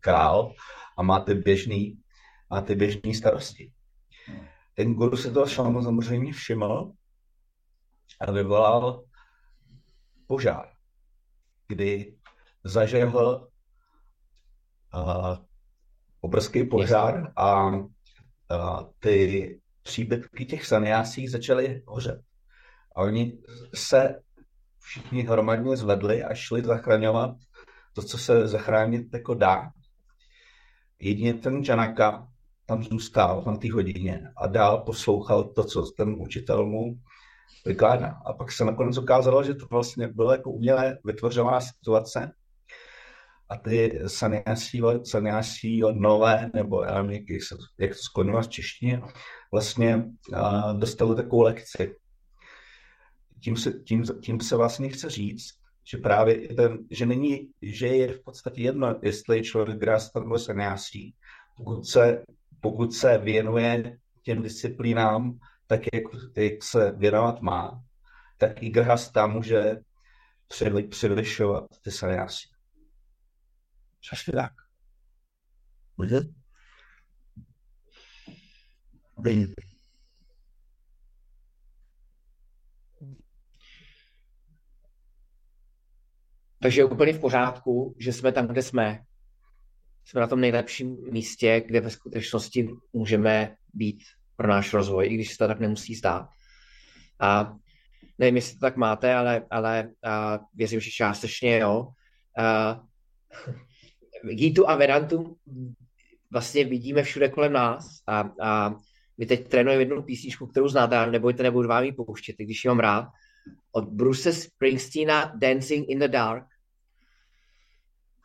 [0.00, 0.52] král
[0.98, 1.98] a má ty běžný,
[2.50, 3.72] má ty běžný starosti.
[4.74, 6.92] Ten guru se toho samozřejmě všiml
[8.32, 9.04] vyvolal
[10.26, 10.68] požár,
[11.68, 12.16] kdy
[12.64, 13.48] zažehl
[14.94, 15.36] uh,
[16.20, 17.84] obrovský požár a uh,
[18.98, 22.20] ty příbytky těch saniásí začaly hořet.
[22.96, 23.38] A oni
[23.74, 24.22] se
[24.78, 27.36] všichni hromadně zvedli a šli zachraňovat
[27.92, 29.70] to, co se zachránit jako dá.
[30.98, 32.28] Jedině ten Janaka
[32.66, 37.00] tam zůstal na té hodině a dál poslouchal to, co ten učitel mu
[37.66, 38.16] vykládá.
[38.26, 42.32] A pak se nakonec ukázalo, že to vlastně bylo jako uměle vytvořená situace,
[43.50, 49.02] a ty saniasí, saniasí nové, nebo já nevím, jak, se, jak to sklonilo v češtině,
[49.52, 50.04] vlastně
[50.78, 51.96] dostali takovou lekci.
[53.42, 55.48] Tím se, tím, tím se vlastně chce říct,
[55.90, 60.38] že právě ten, že není, že je v podstatě jedno, jestli je člověk grasta nebo
[60.38, 61.14] saniasí,
[61.56, 62.24] pokud se,
[62.60, 65.38] pokud se věnuje těm disciplínám,
[65.70, 66.02] tak jak,
[66.36, 67.84] jak se věnovat má,
[68.38, 69.76] tak i grasta může
[70.90, 72.48] převyšovat ty saniasí.
[74.00, 74.52] Přesně tak.
[75.96, 76.20] Může?
[86.62, 89.04] Takže je úplně v pořádku, že jsme tam, kde jsme.
[90.04, 94.02] Jsme na tom nejlepším místě, kde ve skutečnosti můžeme být
[94.40, 96.28] pro náš rozvoj, i když se to tak nemusí zdát.
[97.20, 97.52] A
[98.18, 101.88] nevím, jestli to tak máte, ale, ale a věřím, že částečně jo.
[102.38, 102.80] A,
[104.32, 105.36] Gitu a Vedantu
[106.32, 108.74] vlastně vidíme všude kolem nás a, a
[109.18, 112.68] my teď trénujeme jednu písničku, kterou znáte, ale nebojte, nebudu vám ji pouštět, když ji
[112.68, 113.08] mám rád,
[113.72, 116.44] od Bruce Springsteena Dancing in the Dark.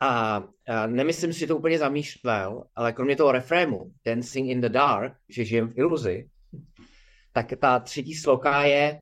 [0.00, 0.36] A,
[0.68, 5.16] a nemyslím si, že to úplně zamýšlel, ale kromě toho refrému Dancing in the Dark,
[5.28, 6.28] že žijem v iluzi,
[7.32, 8.98] tak ta třetí sloka je,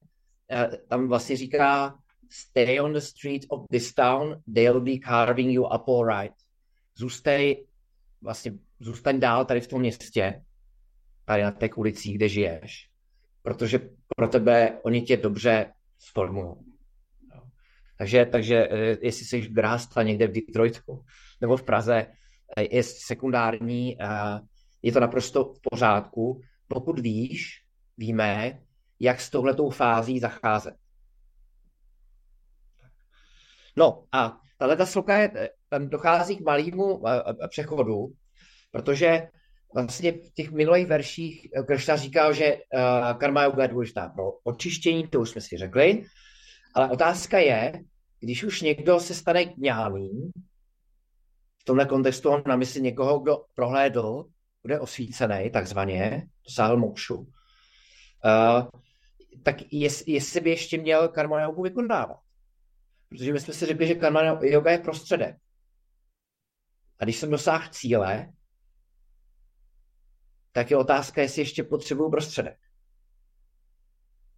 [0.51, 1.99] eh, tam vlastně říká
[2.31, 6.35] Stay on the street of this town, they'll be carving you up all right
[6.97, 7.67] zůstej,
[8.23, 10.43] vlastně zůstaň dál tady v tom městě,
[11.25, 12.91] tady na těch ulicích, kde žiješ,
[13.43, 16.55] protože pro tebe oni tě dobře sformují.
[18.05, 21.05] Takže, takže eh, jestli jsi vyrástal někde v Detroitu
[21.41, 22.07] nebo v Praze,
[22.57, 24.41] eh, je sekundární, eh,
[24.83, 27.65] je to naprosto v pořádku, pokud víš,
[27.97, 28.59] víme,
[29.01, 30.75] jak s touhletou fází zacházet.
[33.77, 37.03] No a tahle ta sloka je, tam dochází k malému
[37.49, 38.07] přechodu,
[38.71, 39.29] protože
[39.75, 42.57] vlastně v těch minulých verších Kršna říkal, že
[43.19, 46.05] karma yoga je důležitá pro očištění, to už jsme si řekli,
[46.75, 47.73] ale otázka je,
[48.25, 50.33] když už někdo se stane gnáným,
[51.59, 54.25] v tomhle kontextu mám na mysli někoho, kdo prohlédl,
[54.63, 57.27] bude osvícený, takzvaně, dosáhl mokšu, uh,
[59.43, 62.21] tak jest, jestli by ještě měl karma yoga vykonávat.
[63.09, 65.37] Protože my jsme si řekli, že karma yoga je prostředek.
[66.99, 68.33] A když jsem dosáhl cíle,
[70.53, 72.59] tak je otázka, jestli ještě potřebuju prostředek.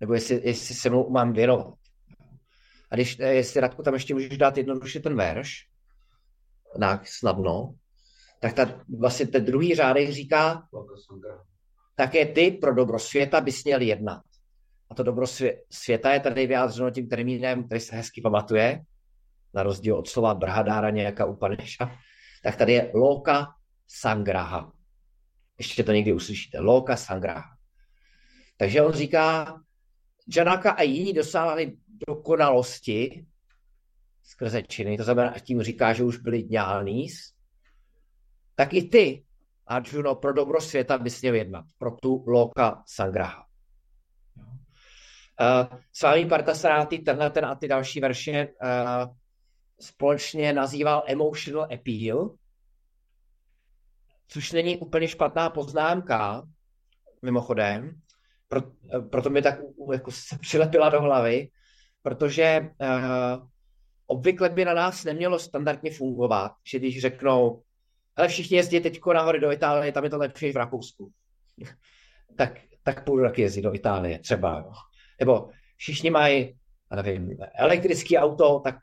[0.00, 1.85] Nebo jestli, jestli se mnou mám věnovat.
[2.90, 5.66] A když, jestli Radku tam ještě můžeš dát jednoduše ten verš,
[6.80, 7.74] tak snadno,
[8.40, 10.62] tak ta, vlastně ten druhý řádek říká,
[11.94, 14.22] také ty pro dobro světa bys měl jednat.
[14.90, 15.26] A to dobro
[15.70, 18.80] světa je tady vyjádřeno tím termínem, který se hezky pamatuje,
[19.54, 21.98] na rozdíl od slova brhadára nějaká Upaneša,
[22.42, 23.46] tak tady je loka
[23.86, 24.72] sangraha.
[25.58, 26.60] Ještě to někdy uslyšíte.
[26.60, 27.56] Loka sangraha.
[28.56, 29.56] Takže on říká,
[30.36, 31.76] Janaka a jiní dosáhli
[32.08, 33.26] dokonalosti
[34.22, 37.32] skrze činy, to znamená, tím říká, že už byli dňálnís,
[38.54, 39.24] tak i ty,
[39.66, 43.46] Arjuno, pro dobro světa bys měl jednat, pro tu loka sangraha.
[45.40, 49.14] Uh, Svámi Partasaráty, tenhle ten a ty další verše uh,
[49.80, 52.34] společně nazýval emotional appeal,
[54.28, 56.48] což není úplně špatná poznámka,
[57.22, 58.00] mimochodem,
[58.48, 58.62] pro,
[59.10, 59.58] proto mi tak
[59.92, 61.48] jako se přilepila do hlavy,
[62.02, 63.46] protože uh,
[64.06, 67.62] obvykle by na nás nemělo standardně fungovat, že když řeknou,
[68.16, 71.10] ale všichni jezdí teď nahoře do Itálie, tam je to lepší v Rakousku.
[72.36, 74.58] tak, tak půjdu taky jezdit do Itálie, třeba.
[74.58, 74.72] Jo.
[75.20, 76.58] Nebo všichni mají,
[76.94, 78.76] nevím, elektrický auto, tak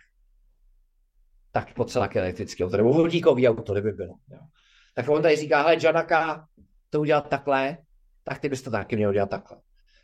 [1.54, 4.16] tak potřeba elektrický auto, nebo vodíkový auto, kdyby bylo.
[4.32, 4.40] Jo.
[4.94, 6.48] Tak on tady říká, hele, Janaka
[6.90, 7.78] to udělat takhle,
[8.24, 9.58] tak ty bys to taky měl udělat takhle.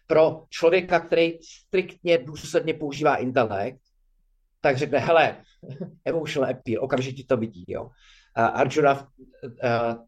[0.07, 3.81] Pro člověka, který striktně důsledně používá intelekt,
[4.61, 5.37] tak řekne, hele,
[6.05, 7.89] emotional appeal, okamžitě to vidí, jo.
[8.35, 9.49] A Arjuna uh,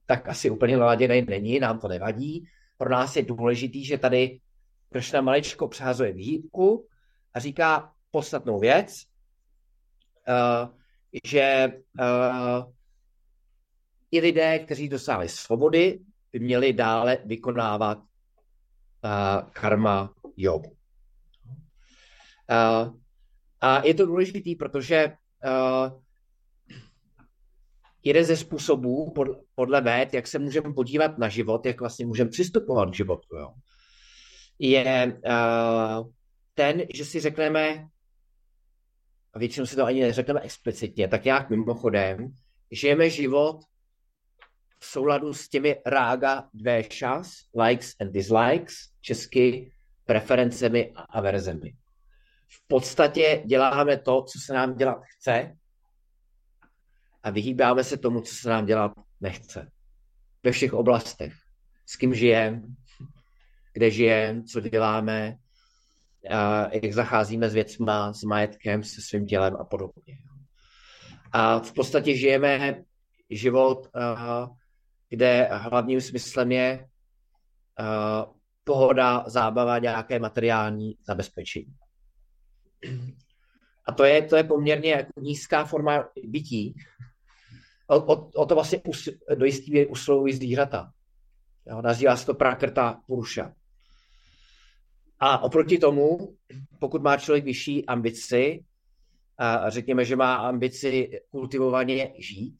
[0.05, 2.47] tak asi úplně naladěný není, nám to nevadí.
[2.77, 4.39] Pro nás je důležitý, že tady
[4.93, 6.87] Kršna maličko přehazuje výhybku
[7.33, 9.03] a říká podstatnou věc,
[10.27, 10.69] uh,
[11.25, 11.67] že
[11.99, 12.71] uh,
[14.11, 15.99] i lidé, kteří dosáhli svobody,
[16.31, 18.03] by měli dále vykonávat uh,
[19.53, 20.69] karma jogu.
[20.69, 20.75] Uh,
[23.61, 25.13] a je to důležité, protože
[25.45, 26.01] uh,
[28.03, 32.29] jeden ze způsobů, pod, podle věd, jak se můžeme podívat na život, jak vlastně můžeme
[32.29, 33.53] přistupovat k životu, jo,
[34.59, 36.11] je uh,
[36.53, 37.87] ten, že si řekneme,
[39.33, 42.33] a většinou si to ani neřekneme explicitně, tak nějak mimochodem,
[42.71, 43.59] žijeme život
[44.81, 47.31] v souladu s těmi rága dvéšas,
[47.63, 49.71] likes and dislikes, česky
[50.05, 51.73] preferencemi a averzemi.
[52.47, 55.57] V podstatě děláme to, co se nám dělat chce
[57.23, 59.71] a vyhýbáme se tomu, co se nám dělat nechce.
[60.43, 61.33] Ve všech oblastech.
[61.85, 62.61] S kým žijeme,
[63.73, 65.37] kde žijeme, co děláme,
[66.71, 70.17] jak zacházíme s věcma, s majetkem, se svým tělem a podobně.
[71.31, 72.83] A v podstatě žijeme
[73.29, 73.87] život,
[75.11, 76.87] kde hlavním smyslem je
[78.63, 81.75] pohoda, zábava, nějaké materiální zabezpečení.
[83.85, 86.75] A to je, to je poměrně jako nízká forma bytí.
[87.87, 90.91] O, o, o to vlastně us, do jistý míry usilují zvířata.
[91.81, 93.53] Nazývá se to prakrta puruša.
[95.19, 96.35] A oproti tomu,
[96.79, 98.65] pokud má člověk vyšší ambici,
[99.37, 102.57] a řekněme, že má ambici kultivovaně žít,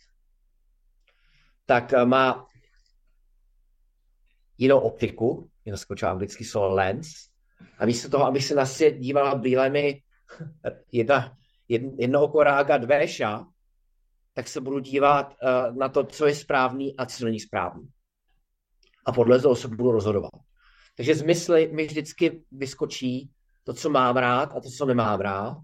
[1.72, 2.48] tak má
[4.58, 7.08] jinou optiku, jen skočil anglický slovo lens,
[7.80, 10.02] a místo toho, aby se na svět dívala brýlemi
[10.92, 11.38] jedna,
[11.70, 13.46] jedno oko rága dvéša,
[14.34, 17.88] tak se budu dívat uh, na to, co je správný a co není správný.
[19.06, 20.32] A podle toho se budu rozhodovat.
[20.98, 23.32] Takže z mysli mi vždycky vyskočí
[23.64, 25.58] to, co mám rád a to, co nemám rád.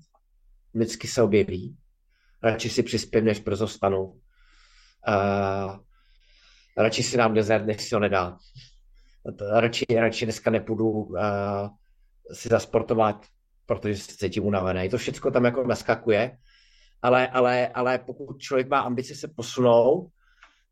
[0.73, 1.77] Vždycky se objeví.
[2.43, 4.03] Radši si přispěm, než brzo stanu.
[5.07, 5.86] Uh,
[6.77, 8.37] radši si dám dezert, než si ho nedá.
[9.51, 11.17] Radši, radši dneska nepůjdu uh,
[12.33, 13.25] si zasportovat,
[13.65, 14.89] protože se cítím unavený.
[14.89, 16.37] To všechno tam jako naskakuje,
[17.01, 20.09] ale, ale, ale pokud člověk má ambice se posunout,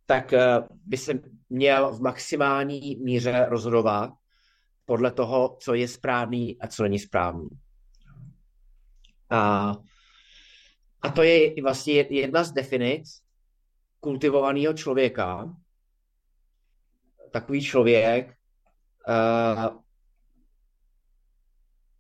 [0.06, 1.14] tak uh, by se
[1.50, 4.10] měl v maximální míře rozhodovat
[4.86, 7.50] podle toho, co je správný a co není správný.
[9.30, 9.72] A,
[11.02, 13.22] a to je vlastně jedna z definic
[14.00, 15.56] kultivovaného člověka.
[17.36, 18.34] Takový člověk
[19.08, 19.78] uh,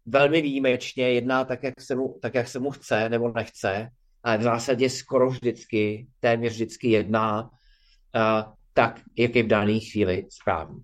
[0.06, 3.90] velmi výjimečně jedná tak jak, se mu, tak, jak se mu chce nebo nechce,
[4.24, 10.26] ale v zásadě skoro vždycky, téměř vždycky jedná uh, tak, jak je v dané chvíli
[10.30, 10.80] správný.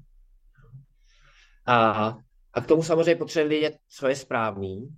[1.66, 2.18] A,
[2.54, 4.90] a k tomu samozřejmě potřebuje vědět, co je správný.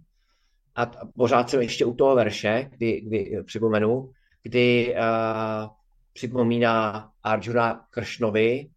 [0.75, 0.85] A
[1.15, 4.11] pořád jsem ještě u toho verše, kdy, kdy připomenu,
[4.43, 5.69] kdy uh,
[6.13, 8.69] připomíná Arjuna Kršnovi,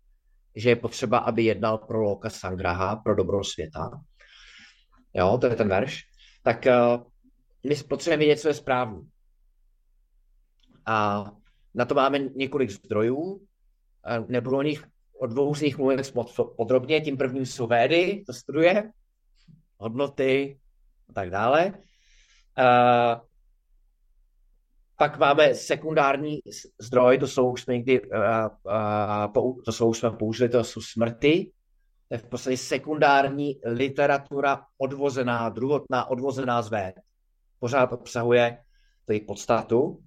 [0.56, 3.90] že je potřeba, aby jednal pro Loka Sangraha, pro dobro světa.
[5.14, 6.02] Jo, to je ten verš.
[6.42, 7.02] Tak uh,
[7.68, 9.08] my potřebujeme vědět, co je správný.
[10.86, 11.24] A
[11.74, 13.46] na to máme několik zdrojů.
[14.28, 14.84] Nebudu o nich
[15.18, 17.00] o dvou z nich mluvit moc podrobně.
[17.00, 18.92] Tím prvním jsou védy, to studuje,
[19.78, 20.60] hodnoty
[21.08, 21.72] a tak dále.
[22.58, 23.20] Uh,
[24.96, 26.38] pak máme sekundární
[26.80, 28.08] zdroj, to jsou už jsme někdy, uh,
[28.64, 31.52] uh, to jsou už jsme použili, to jsou smrty.
[32.08, 36.94] To je v podstatě sekundární literatura odvozená, druhotná, odvozená z véd.
[37.58, 38.58] Pořád obsahuje
[39.08, 39.82] její podstatu.
[39.82, 40.00] Uh,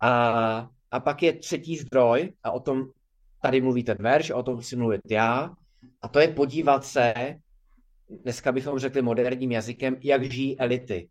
[0.00, 2.84] a a pak je třetí zdroj, a o tom
[3.42, 5.50] tady mluví ten verš, o tom si mluvit já,
[6.02, 7.14] a to je podívat se,
[8.22, 11.08] dneska bychom řekli moderním jazykem, jak žijí elity.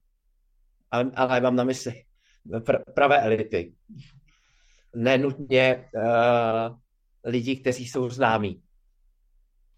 [0.91, 2.03] Ale, ale mám na mysli
[2.47, 3.75] pr- pravé elity.
[4.95, 6.77] Nenutně uh,
[7.23, 8.61] lidi, kteří jsou známí.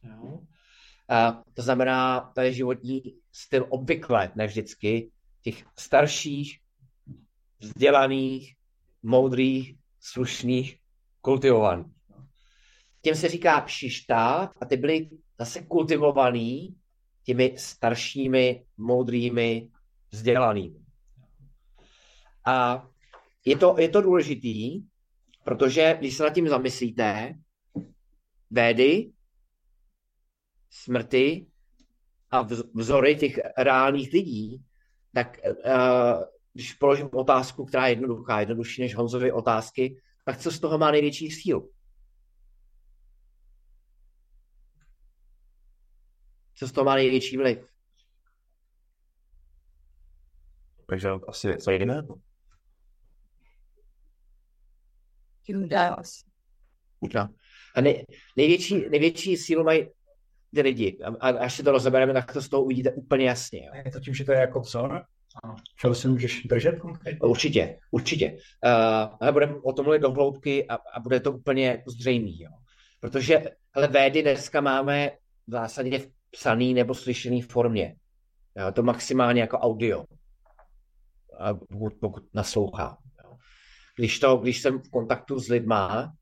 [0.03, 0.23] Jo.
[0.23, 3.01] Uh, to znamená, to je životní
[3.31, 6.59] styl obvykle, ne vždycky, těch starších,
[7.59, 8.55] vzdělaných,
[9.03, 10.79] moudrých, slušných,
[11.21, 11.93] kultivovaných.
[13.01, 16.75] Těm se říká šištát a ty byly zase kultivovaný
[17.23, 19.69] těmi staršími, moudrými,
[20.11, 20.88] vzdělanými.
[22.49, 22.87] A
[23.45, 24.81] je to, je to důležitý,
[25.43, 27.33] protože když se nad tím zamyslíte,
[28.49, 29.11] védy,
[30.69, 31.47] smrti
[32.31, 34.63] a vzory těch reálných lidí,
[35.13, 36.23] tak uh,
[36.53, 40.91] když položím otázku, která je jednoduchá, jednodušší než Honzovy otázky, tak co z toho má
[40.91, 41.71] největší sílu?
[46.55, 47.73] Co z toho má největší vliv?
[50.87, 52.28] Takže asi něco jiného.
[55.49, 56.21] Judas.
[57.13, 57.29] No.
[57.75, 58.05] A nej,
[58.37, 59.87] největší, největší sílu mají
[60.55, 60.97] ty lidi.
[61.03, 63.65] A, a až si to rozebereme, tak to z toho uvidíte úplně jasně.
[63.65, 63.71] Jo.
[63.85, 65.03] Je to tím, že to je jako vzor?
[65.79, 67.19] Čeho si můžeš držet konkrétně?
[67.19, 68.31] Určitě, určitě.
[68.31, 72.41] Uh, ale budeme o tom mluvit do hloubky a, a bude to úplně zřejmý.
[72.41, 72.49] Jo.
[72.99, 73.43] Protože
[73.73, 75.11] ale védy dneska máme
[75.47, 77.95] v zásadě v psaný nebo slyšený formě.
[78.57, 80.05] Jo, to maximálně jako audio,
[81.69, 82.97] pokud, pokud naslouchá.
[83.99, 86.13] Když, to, když jsem v kontaktu s lidma,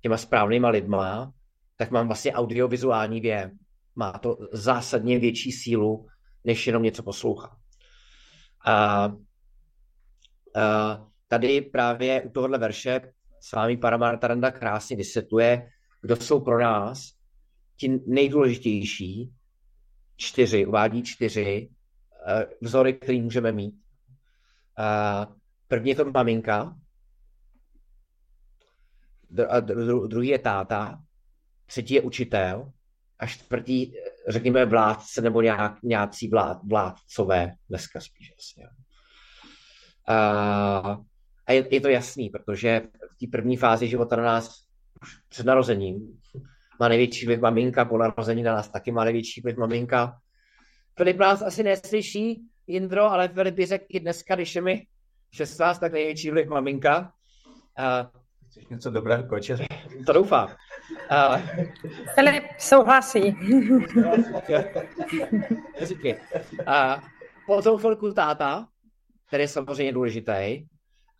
[0.00, 1.32] těma správnýma lidma,
[1.76, 3.50] tak mám vlastně audiovizuální věm.
[3.96, 6.06] Má to zásadně větší sílu,
[6.44, 7.56] než jenom něco poslouchat.
[8.66, 9.12] A, a
[11.28, 13.00] tady právě u tohohle verše
[13.40, 15.70] s vámi Paramartaranda krásně vysvětluje,
[16.02, 17.12] kdo jsou pro nás
[17.76, 19.32] ti nejdůležitější
[20.16, 23.74] čtyři, uvádí čtyři uh, vzory, které můžeme mít.
[25.68, 26.76] První je to maminka,
[30.06, 30.98] druhý je táta,
[31.66, 32.72] třetí je učitel
[33.18, 33.92] a čtvrtý,
[34.28, 38.62] řekněme, vládce nebo nějak, nějací vlád, vládcové dneska spíš asi.
[40.08, 40.98] A,
[41.46, 42.82] a je, je to jasný, protože
[43.14, 44.64] v té první fázi života na nás
[45.28, 46.20] před narozením
[46.80, 50.18] má největší vliv maminka, po narození na nás taky má největší vliv maminka.
[50.96, 54.86] Filip nás asi neslyší, Jindro, ale Filip by řekl i dneska, když je mi
[55.32, 57.12] 16, tak největší vliv maminka.
[57.76, 58.10] A,
[58.50, 59.66] Chceš něco dobrého kočeře?
[60.06, 60.48] To doufám.
[61.10, 61.36] A...
[62.14, 63.36] Filip souhlasí.
[66.66, 67.02] a
[67.46, 68.68] potom chvilku táta,
[69.26, 70.66] který je samozřejmě důležitý,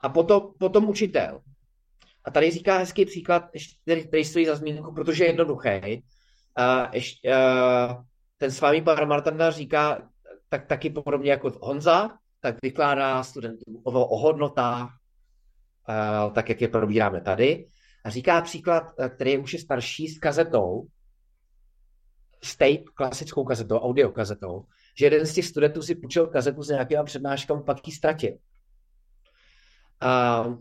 [0.01, 1.41] a potom, potom učitel.
[2.25, 3.49] A tady říká hezký příklad,
[3.83, 6.05] který, který stojí za zmínku, protože je jednoduchý.
[6.57, 8.05] A ještě, a
[8.39, 10.09] ten s vámi Paramartanda říká
[10.49, 12.11] tak, taky podobně jako Honza,
[12.41, 15.00] tak vykládá studentům o, o hodnotách,
[16.35, 17.69] tak jak je probíráme tady.
[18.05, 20.87] A říká příklad, který je už je starší s kazetou,
[22.45, 24.65] s tape, klasickou kazetou, audiokazetou,
[24.99, 28.33] že jeden z těch studentů si půjčil kazetu s nějakýma přednáškami, pak ji ztratil.
[30.01, 30.55] A, a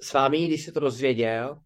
[0.00, 1.58] s vámi, když se to dozvěděl,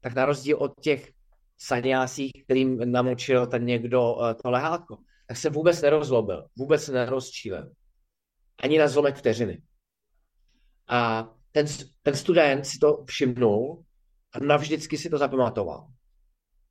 [0.00, 1.12] tak na rozdíl od těch
[1.58, 7.72] saniásích, kterým namočil ten někdo to lehátko, tak se vůbec nerozlobil, vůbec se nerozčílil.
[8.62, 9.62] Ani na zlomek vteřiny.
[10.88, 11.66] A ten,
[12.02, 13.84] ten student si to všimnul
[14.32, 15.88] a navždycky si to zapamatoval.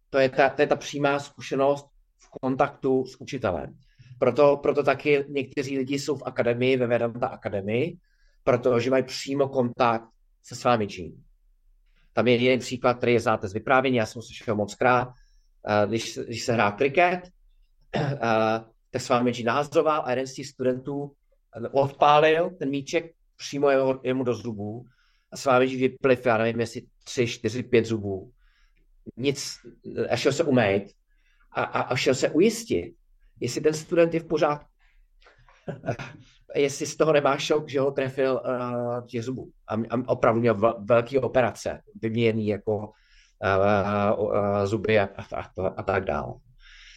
[0.09, 1.87] To je ta, to je ta přímá zkušenost
[2.17, 3.77] v kontaktu s učitelem.
[4.19, 7.97] Proto, proto taky někteří lidi jsou v akademii, ve Vedanta akademii,
[8.43, 10.09] protože mají přímo kontakt
[10.43, 11.23] se svámičím.
[12.13, 15.07] Tam je jeden příklad, který je znáte z vyprávění, já jsem slyšel moc krát,
[15.87, 17.19] když, když se hrá kriket,
[18.91, 21.11] tak s vámi nahazoval a jeden z těch studentů
[21.71, 24.85] odpálil ten míček přímo jeho, jemu do zubů
[25.31, 28.31] a s vámi vypliv, já nevím, jestli tři, čtyři, pět zubů.
[29.17, 29.57] Nic,
[30.09, 30.83] a šel se umýt
[31.51, 32.95] a, a, a šel se ujistit,
[33.39, 34.69] jestli ten student je v pořádku.
[36.55, 39.51] jestli z toho nemá šok, že ho trefil uh, těch zubů.
[39.67, 42.87] A, a opravdu měl velký operace, vyměněný jako uh,
[44.19, 46.33] uh, uh, zuby a, a, a, a tak dále.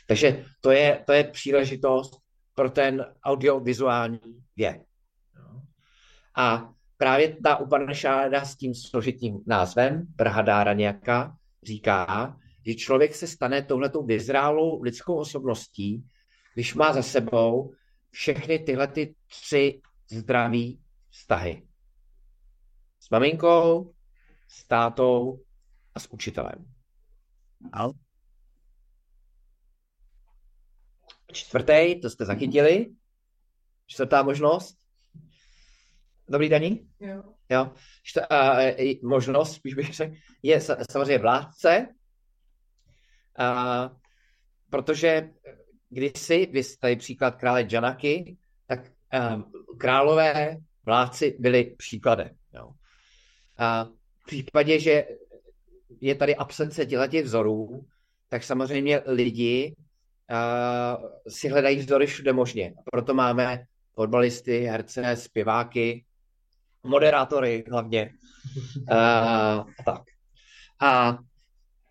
[0.08, 2.16] Takže to je, to je příležitost
[2.54, 4.20] pro ten audiovizuální
[4.56, 4.82] věk.
[6.36, 13.62] A právě ta Upanishada s tím složitým názvem, Brahadára nějaká, říká, že člověk se stane
[13.62, 16.04] touhletou vyzrálou lidskou osobností,
[16.54, 17.74] když má za sebou
[18.10, 19.80] všechny tyhle ty tři
[20.10, 20.80] zdraví
[21.10, 21.66] vztahy.
[23.00, 23.94] S maminkou,
[24.48, 25.40] s tátou
[25.94, 26.66] a s učitelem.
[27.72, 27.88] A
[31.32, 32.94] Čtvrtý, to jste zachytili.
[33.86, 34.85] Čtvrtá možnost.
[36.28, 36.88] Dobrý daní?
[37.00, 37.22] Jo.
[37.50, 37.72] jo.
[38.02, 38.58] Čtvrtá
[39.02, 40.60] možnost, spíš bych řekl, je
[40.90, 41.88] samozřejmě vládce,
[43.38, 43.90] a,
[44.70, 45.30] protože
[45.88, 48.80] kdysi, vy tady příklad krále Janaky, tak
[49.34, 52.30] um, králové vládci byli příkladem.
[52.54, 52.70] Jo.
[53.58, 53.84] A
[54.18, 55.04] v případě, že
[56.00, 57.86] je tady absence těch vzorů,
[58.28, 59.74] tak samozřejmě lidi
[60.30, 62.74] uh, si hledají vzory všude možně.
[62.92, 63.64] Proto máme
[63.94, 66.04] fotbalisty, herce, zpěváky,
[66.86, 68.10] moderátory hlavně.
[68.90, 70.02] Uh, a tak.
[70.80, 71.18] A,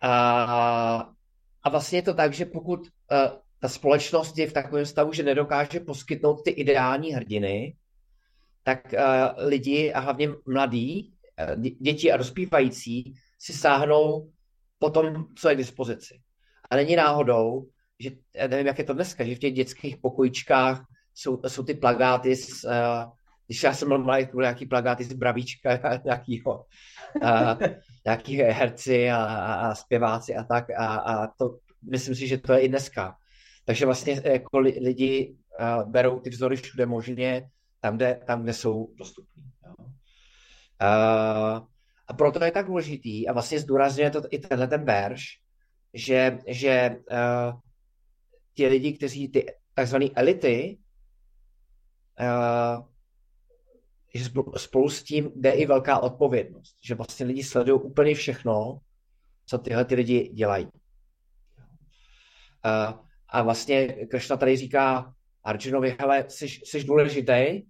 [0.02, 1.10] a,
[1.64, 2.88] a vlastně je to tak, že pokud uh,
[3.60, 7.76] ta společnost je v takovém stavu, že nedokáže poskytnout ty ideální hrdiny,
[8.64, 11.14] tak uh, lidi a hlavně mladí,
[11.80, 14.32] děti a dospívající si sáhnou
[14.80, 16.22] po tom, co je k dispozici.
[16.72, 17.68] A není náhodou,
[18.00, 18.12] že
[18.48, 22.64] nevím, jak je to dneska, že v těch dětských pokojičkách jsou, jsou ty plagáty z,
[22.64, 22.72] uh,
[23.48, 26.66] když já jsem byly nějaký plagáty z Bravíčka nějakýho,
[27.24, 27.68] uh,
[28.06, 31.58] nějaký herci a, a, a zpěváci a tak a, a to
[31.91, 33.16] myslím si, že to je i dneska.
[33.66, 38.93] Takže vlastně jako lidi uh, berou ty vzory všude možně, tam, kde, tam, kde jsou
[38.98, 39.43] dostupní.
[40.82, 41.68] Uh,
[42.08, 45.24] a proto je tak důležitý a vlastně zdůrazňuje to i tenhle ten verš,
[45.93, 47.60] že, že uh,
[48.54, 50.78] ti lidi, kteří ty takzvané elity,
[52.20, 52.86] uh,
[54.16, 54.26] že
[54.57, 58.80] spolu s tím jde i velká odpovědnost, že vlastně lidi sledují úplně všechno,
[59.45, 60.66] co tyhle ty lidi dělají.
[60.66, 60.72] Uh,
[63.30, 65.13] a vlastně Krishna tady říká
[65.43, 67.63] Arjunovi, hele, jsi, jsi důležitý,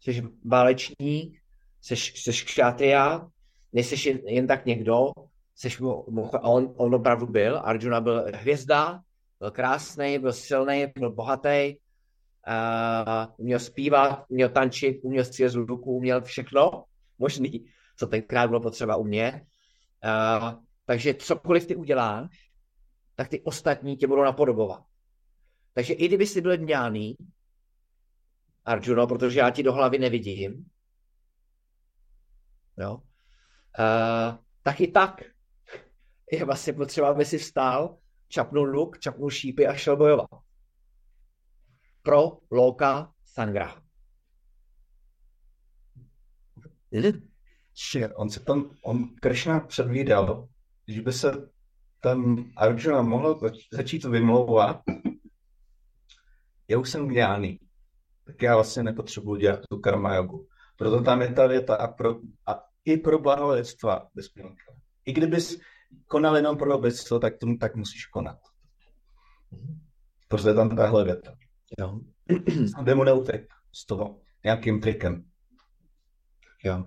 [0.00, 1.38] jsi válečník,
[1.80, 3.28] jsi, jsi kšatria,
[3.72, 5.10] nejsi jen, jen tak někdo,
[5.54, 5.68] jsi,
[6.42, 9.00] on, on opravdu byl, Arjuna byl hvězda,
[9.38, 11.76] byl krásný, byl silný, byl bohatý,
[12.48, 16.84] uh, uměl zpívat, uměl tančit, uměl střílet z ruku, uměl všechno
[17.18, 17.66] možný,
[17.96, 19.42] co tenkrát bylo potřeba umět.
[20.04, 20.52] Uh,
[20.84, 22.50] takže cokoliv ty uděláš,
[23.14, 24.82] tak ty ostatní tě budou napodobovat.
[25.74, 27.16] Takže i kdyby jsi byl dňáný,
[28.64, 30.66] Arjuno, protože já ti do hlavy nevidím,
[32.78, 35.22] jo, uh, tak i tak
[36.32, 40.30] je vlastně potřeba, aby si vstál čapnul luk, čapnul šípy a šel bojovat.
[42.02, 43.82] Pro Loka Sangra.
[48.14, 50.48] On se tam, on Krishna předvídal,
[50.88, 51.50] že by se
[52.00, 53.40] ten Arjuna mohl
[53.72, 54.80] začít vymlouvat,
[56.68, 57.58] já už jsem gňáný,
[58.24, 60.48] tak já vlastně nepotřebuji dělat tu karma jogu.
[60.76, 64.08] Proto tam je ta věta a, pro, a i pro blaho lidstva.
[65.04, 65.60] I kdybys
[66.06, 68.38] konal jenom pro obec, tak, tomu, tak musíš konat.
[70.28, 71.36] Prostě tam tahle věta.
[71.78, 72.00] Jo.
[72.78, 75.24] Aby mu neutek z toho nějakým trikem.
[76.64, 76.84] Jo.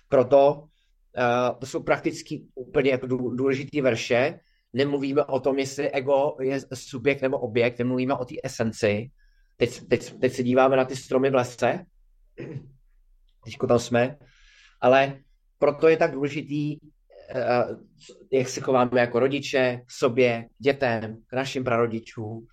[0.09, 4.39] Proto uh, to jsou prakticky úplně jako důležité verše.
[4.73, 9.11] Nemluvíme o tom, jestli ego je subjekt nebo objekt, nemluvíme o té esenci.
[9.57, 11.85] Teď, teď, teď se díváme na ty stromy v lese,
[13.45, 14.17] teďko tam jsme,
[14.81, 15.19] ale
[15.59, 17.79] proto je tak důležitý, uh,
[18.31, 22.47] jak se chováme jako rodiče, k sobě, k dětem, k našim prarodičům.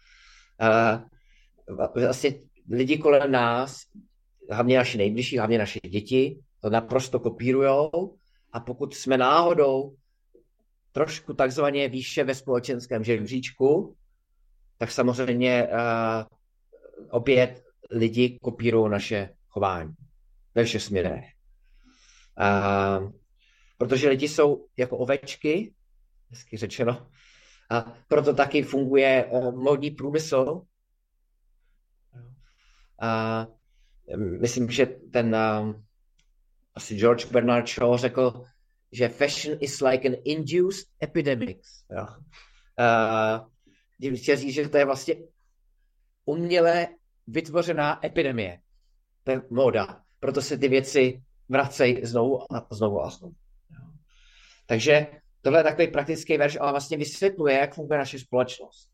[0.61, 2.35] Uh, vlastně
[2.71, 3.83] lidi kolem nás,
[4.51, 8.17] hlavně naši nejbližší, hlavně naše děti, to naprosto kopírujou
[8.53, 9.97] a pokud jsme náhodou
[10.93, 13.97] trošku takzvaně výše ve společenském žebříčku,
[14.79, 15.79] tak samozřejmě uh,
[17.11, 19.95] opět lidi kopírují naše chování
[20.55, 21.34] ve všech směrech.
[22.41, 23.13] Uh,
[23.79, 25.75] protože lidi jsou jako ovečky,
[26.31, 27.11] hezky řečeno,
[27.71, 30.63] a proto taky funguje uh, modní průmysl,
[33.01, 33.47] a
[34.41, 35.75] myslím, že ten uh,
[36.75, 38.45] asi George Bernard Shaw řekl,
[38.93, 41.85] že fashion is like an induced epidemic.
[41.97, 42.07] Jo.
[44.09, 45.15] Uh, chtěl říct, že to je vlastně
[46.25, 46.89] uměle
[47.27, 48.61] vytvořená epidemie.
[49.25, 50.03] To je móda.
[50.21, 53.35] Proto se ty věci vracejí znovu a znovu a znovu.
[54.67, 55.07] Takže
[55.43, 58.89] tohle je takový praktický verš, ale vlastně vysvětluje, jak funguje naše společnost.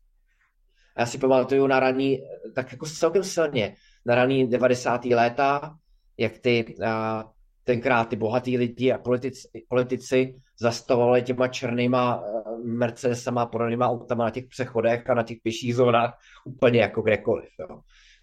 [0.95, 2.19] A já si pamatuju na raní,
[2.55, 3.75] tak jako celkem silně,
[4.05, 5.05] na raný 90.
[5.05, 5.75] léta,
[6.17, 7.23] jak ty, a,
[7.63, 12.23] tenkrát ty bohatý lidi a politici, politici zastavovali těma černýma
[12.63, 17.49] Mercedesama, podanýma autama na těch přechodech a na těch pěších zónách úplně jako kdekoliv.
[17.59, 17.79] Jo.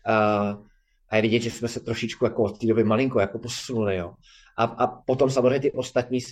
[0.06, 0.58] A,
[1.11, 3.96] a je vidět, že jsme se trošičku jako od té doby malinko jako posunuli.
[3.96, 4.14] Jo.
[4.56, 6.28] A, a potom samozřejmě ty ostatní s,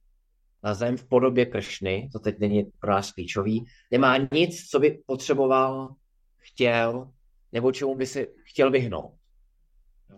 [0.62, 5.02] na zem v podobě Kršny, to teď není pro nás klíčový, nemá nic, co by
[5.06, 5.94] potřeboval,
[6.46, 7.12] chtěl,
[7.52, 9.14] nebo čemu by si chtěl vyhnout.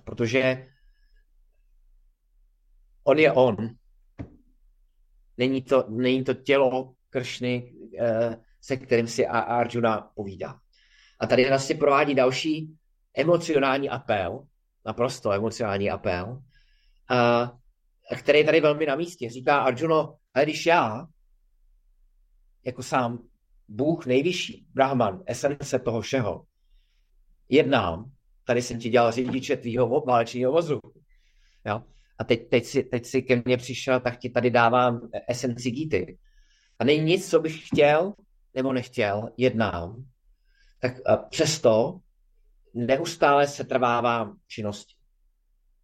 [0.05, 0.69] Protože
[3.05, 3.57] on je on,
[5.39, 10.59] Není to, není to tělo Kršny, eh, se kterým si Arjuna povídá.
[11.21, 12.77] A tady vlastně provádí další
[13.15, 14.47] emocionální apel,
[14.87, 16.43] naprosto emocionální apel,
[18.19, 19.31] který je tady velmi na místě.
[19.31, 21.07] Říká Arjuno, ale když já,
[22.65, 23.19] jako sám
[23.69, 26.45] Bůh nejvyšší, Brahman, esence toho všeho,
[27.49, 28.11] jednám,
[28.45, 30.81] tady jsem ti dělal řidiče tvýho válečního vozu.
[31.67, 31.83] Jo?
[32.19, 36.19] a teď, teď, si, teď si ke mně přišel, tak ti tady dávám esenci Gity.
[36.79, 38.15] a není nic, co bych chtěl
[38.55, 40.05] nebo nechtěl, jednám,
[40.81, 40.93] tak
[41.31, 42.01] přesto
[42.75, 44.95] neustále se trvávám činnosti.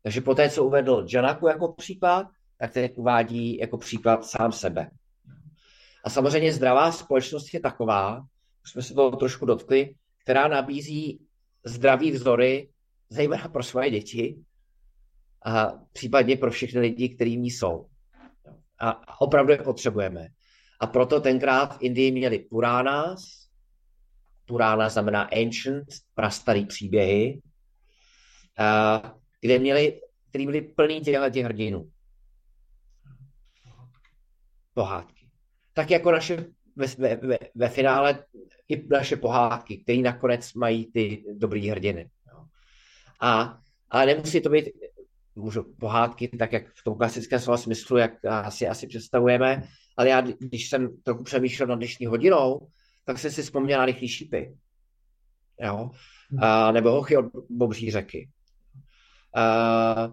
[0.03, 2.27] Takže po té, co uvedl Janaku jako příklad,
[2.59, 4.91] tak teď uvádí jako příklad sám sebe.
[6.05, 8.21] A samozřejmě zdravá společnost je taková,
[8.65, 11.21] už jsme se toho trošku dotkli, která nabízí
[11.65, 12.69] zdravý vzory,
[13.11, 14.37] zejména pro svoje děti
[15.45, 17.89] a případně pro všechny lidi, kteří ní jsou.
[18.79, 20.29] A opravdu je potřebujeme.
[20.81, 23.49] A proto tenkrát v Indii měli Puránas,
[24.47, 27.43] Purána znamená ancient, prastarý příběhy,
[29.41, 31.91] kde měli, který byli plný těch hrdinů.
[34.75, 35.14] Pohádky.
[35.75, 36.47] Tak jako naše
[36.77, 38.25] ve, ve, ve finále
[38.69, 42.11] i naše pohádky, které nakonec mají ty dobrý hrdiny.
[42.33, 42.45] Jo.
[43.21, 43.59] A,
[43.91, 44.69] ale nemusí to být
[45.35, 49.63] můžu pohádky, tak jak v tom klasickém slova smyslu, jak asi, asi představujeme,
[49.97, 52.69] ale já, když jsem trochu přemýšlel nad dnešní hodinou,
[53.05, 54.57] tak jsem si vzpomněl na rychlý šípy.
[55.61, 55.91] Jo?
[56.41, 58.29] A, nebo hochy od bobří řeky.
[59.35, 60.13] A,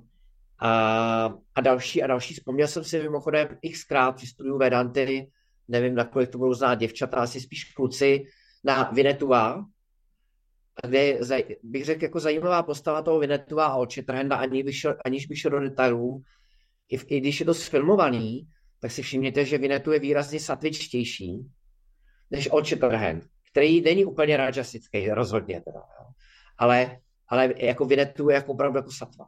[0.59, 2.33] a, a další a další.
[2.33, 5.31] Vzpomněl jsem si mimochodem xkrát při studiu Vedanty,
[5.71, 8.25] nevím, nakolik to budou znát děvčata, asi spíš kluci,
[8.63, 9.65] na Vinetua,
[10.87, 11.19] kde
[11.63, 14.63] bych řekl jako zajímavá postava toho Vinetua a Očitrhenda, ani
[15.05, 16.23] aniž by šel do detailů.
[16.89, 18.47] I, I když je to sfilmovaný,
[18.79, 21.51] tak si všimněte, že Vinetu je výrazně satvičtější
[22.31, 25.79] než Očitrhend, který není úplně rajasický, rozhodně teda.
[25.79, 26.05] Jo.
[26.57, 29.25] Ale, ale jako Vinetu je jako opravdu jako satva.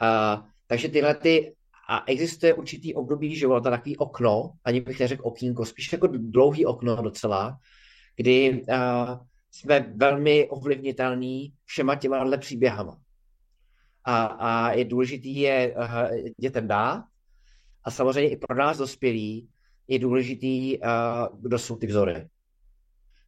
[0.00, 1.54] A, takže tyhle ty,
[1.88, 7.02] a existuje určitý období života, takový okno, ani bych neřekl okýnko, spíš jako dlouhý okno
[7.02, 7.58] docela,
[8.16, 9.20] kdy a,
[9.50, 12.98] jsme velmi ovlivnitelní všema těma příběhama.
[14.04, 17.04] A, a je důležitý je uh, dětem dát
[17.84, 19.48] a samozřejmě i pro nás dospělí
[19.88, 20.86] je důležitý, uh,
[21.40, 22.28] kdo jsou ty vzory.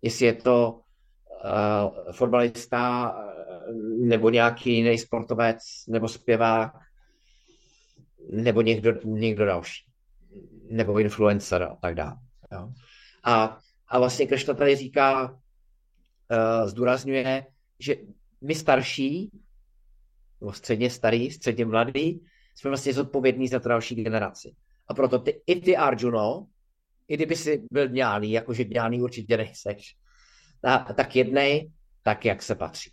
[0.03, 0.81] Jestli je to
[1.45, 3.15] uh, fotbalista
[4.01, 6.73] nebo nějaký jiný sportovec nebo zpěvák
[8.31, 9.89] nebo někdo, někdo další
[10.70, 12.16] nebo influencer a tak dále.
[12.53, 12.72] Jo.
[13.24, 13.59] A,
[13.89, 17.47] a vlastně Kršna tady říká, uh, zdůrazňuje,
[17.79, 17.97] že
[18.41, 19.31] my starší,
[20.41, 22.20] nebo středně starý, středně mladý,
[22.55, 24.55] jsme vlastně zodpovědní za to další generaci.
[24.89, 26.47] A proto ty, i ty Arjuno,
[27.09, 29.53] i kdyby si byl ďáný, jakože ďáný určitě
[30.61, 31.70] ta, tak jednej,
[32.03, 32.91] tak jak se patří.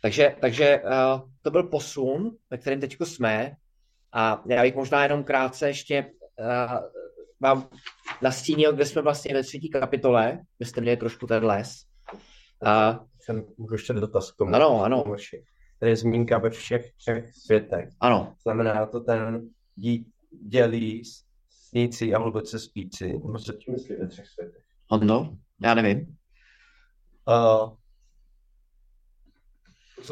[0.00, 3.56] Takže, takže uh, to byl posun, ve kterém teď jsme.
[4.12, 6.78] A já bych možná jenom krátce ještě uh,
[7.40, 7.68] vám
[8.22, 11.84] nastínil, kde jsme vlastně ve třetí kapitole, kde jste měli trošku ten les.
[12.64, 14.54] A jsem můžu ještě dotaz k tomu.
[14.54, 15.04] Ano, ano.
[15.78, 17.88] Tady je zmínka ve všech třech světech.
[18.00, 18.34] Ano.
[18.42, 20.06] Znamená to ten dí,
[20.42, 21.02] dělí
[21.50, 23.20] sníci a hluboce spíci.
[23.44, 24.64] Co tím myslí ve třech světech?
[24.90, 26.16] Ano, já nevím.
[27.28, 27.76] Uh,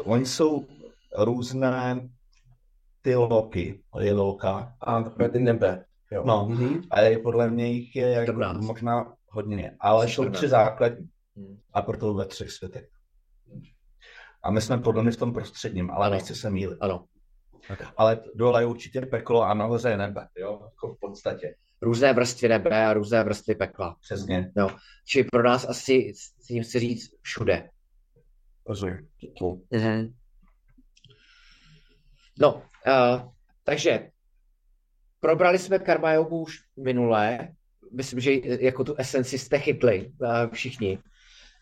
[0.03, 0.65] oni jsou
[1.17, 2.09] různé
[3.01, 4.73] ty loky, je loka.
[4.81, 5.85] A ty nebe.
[6.11, 6.23] Jo.
[6.25, 6.81] No, mm-hmm.
[6.91, 10.15] ale podle mě jich je jako možná hodně, ale 14.
[10.15, 11.59] jsou tři základní hmm.
[11.73, 12.89] a proto ve třech světech.
[14.43, 16.15] A my jsme podle mě v tom prostředním, ale ano.
[16.15, 16.77] nechci se mílit.
[16.81, 17.05] Ano.
[17.97, 21.55] Ale dole je určitě peklo a nahoře je nebe, jo, jako v podstatě.
[21.81, 23.95] Různé vrstvy nebe a různé vrstvy pekla.
[24.01, 24.51] Přesně.
[24.55, 24.69] No.
[25.05, 26.13] Čili pro nás asi,
[26.47, 27.69] tím chci říct, všude.
[28.69, 29.07] Rozumím.
[29.71, 30.13] Mm-hmm.
[32.39, 33.21] No, uh,
[33.63, 34.09] takže
[35.19, 37.49] Probrali jsme karma jogu už minulé,
[37.91, 40.99] myslím, že jako tu esenci jste chytli uh, všichni.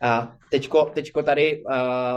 [0.02, 1.74] A teďko, teďko tady uh,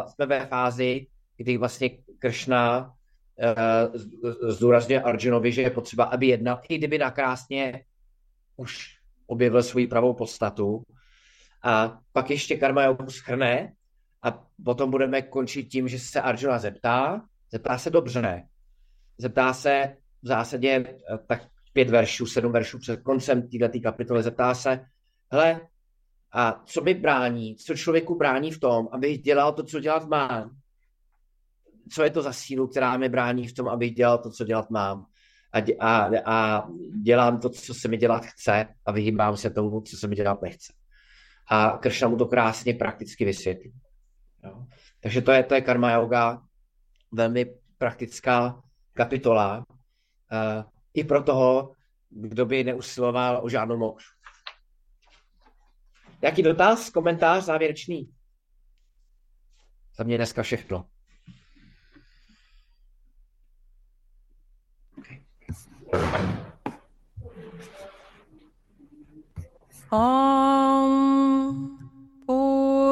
[0.06, 6.78] jsme ve fázi, kdy vlastně Kršna uh, zdůrazňuje Arjunovi, že je potřeba, aby jednal, i
[6.78, 7.84] kdyby nakrásně
[8.56, 10.82] už objevil svou pravou podstatu.
[11.62, 13.72] A pak ještě karma jogu schrne
[14.22, 18.42] a potom budeme končit tím, že se Arjuna zeptá, zeptá se dobře?
[19.18, 24.54] Zeptá se, v zásadě eh, tak pět veršů, sedm veršů před koncem této kapitoly zeptá
[24.54, 24.86] se,
[25.32, 25.60] hele,
[26.32, 30.50] a co mi brání, co člověku brání v tom, aby dělal to, co dělat mám?
[31.92, 34.70] Co je to za sílu, která mi brání v tom, abych dělal to, co dělat
[34.70, 35.06] mám?
[35.52, 36.68] A, dě, a, a
[37.02, 40.42] dělám to, co se mi dělat chce a vyhýbám se tomu, co se mi dělat
[40.42, 40.72] nechce.
[41.50, 43.72] A Kršna mu to krásně prakticky vysvětlí.
[44.44, 44.66] Jo.
[45.00, 46.42] Takže to je, to je karma yoga,
[47.12, 47.46] velmi
[47.78, 48.62] praktická
[48.92, 50.64] kapitola, uh,
[50.94, 51.74] i pro toho,
[52.10, 54.02] kdo by neusiloval o žádnou moc.
[56.22, 58.12] Jaký dotaz, komentář závěrečný?
[59.96, 60.86] Za mě dneska všechno.
[64.98, 65.24] Okay.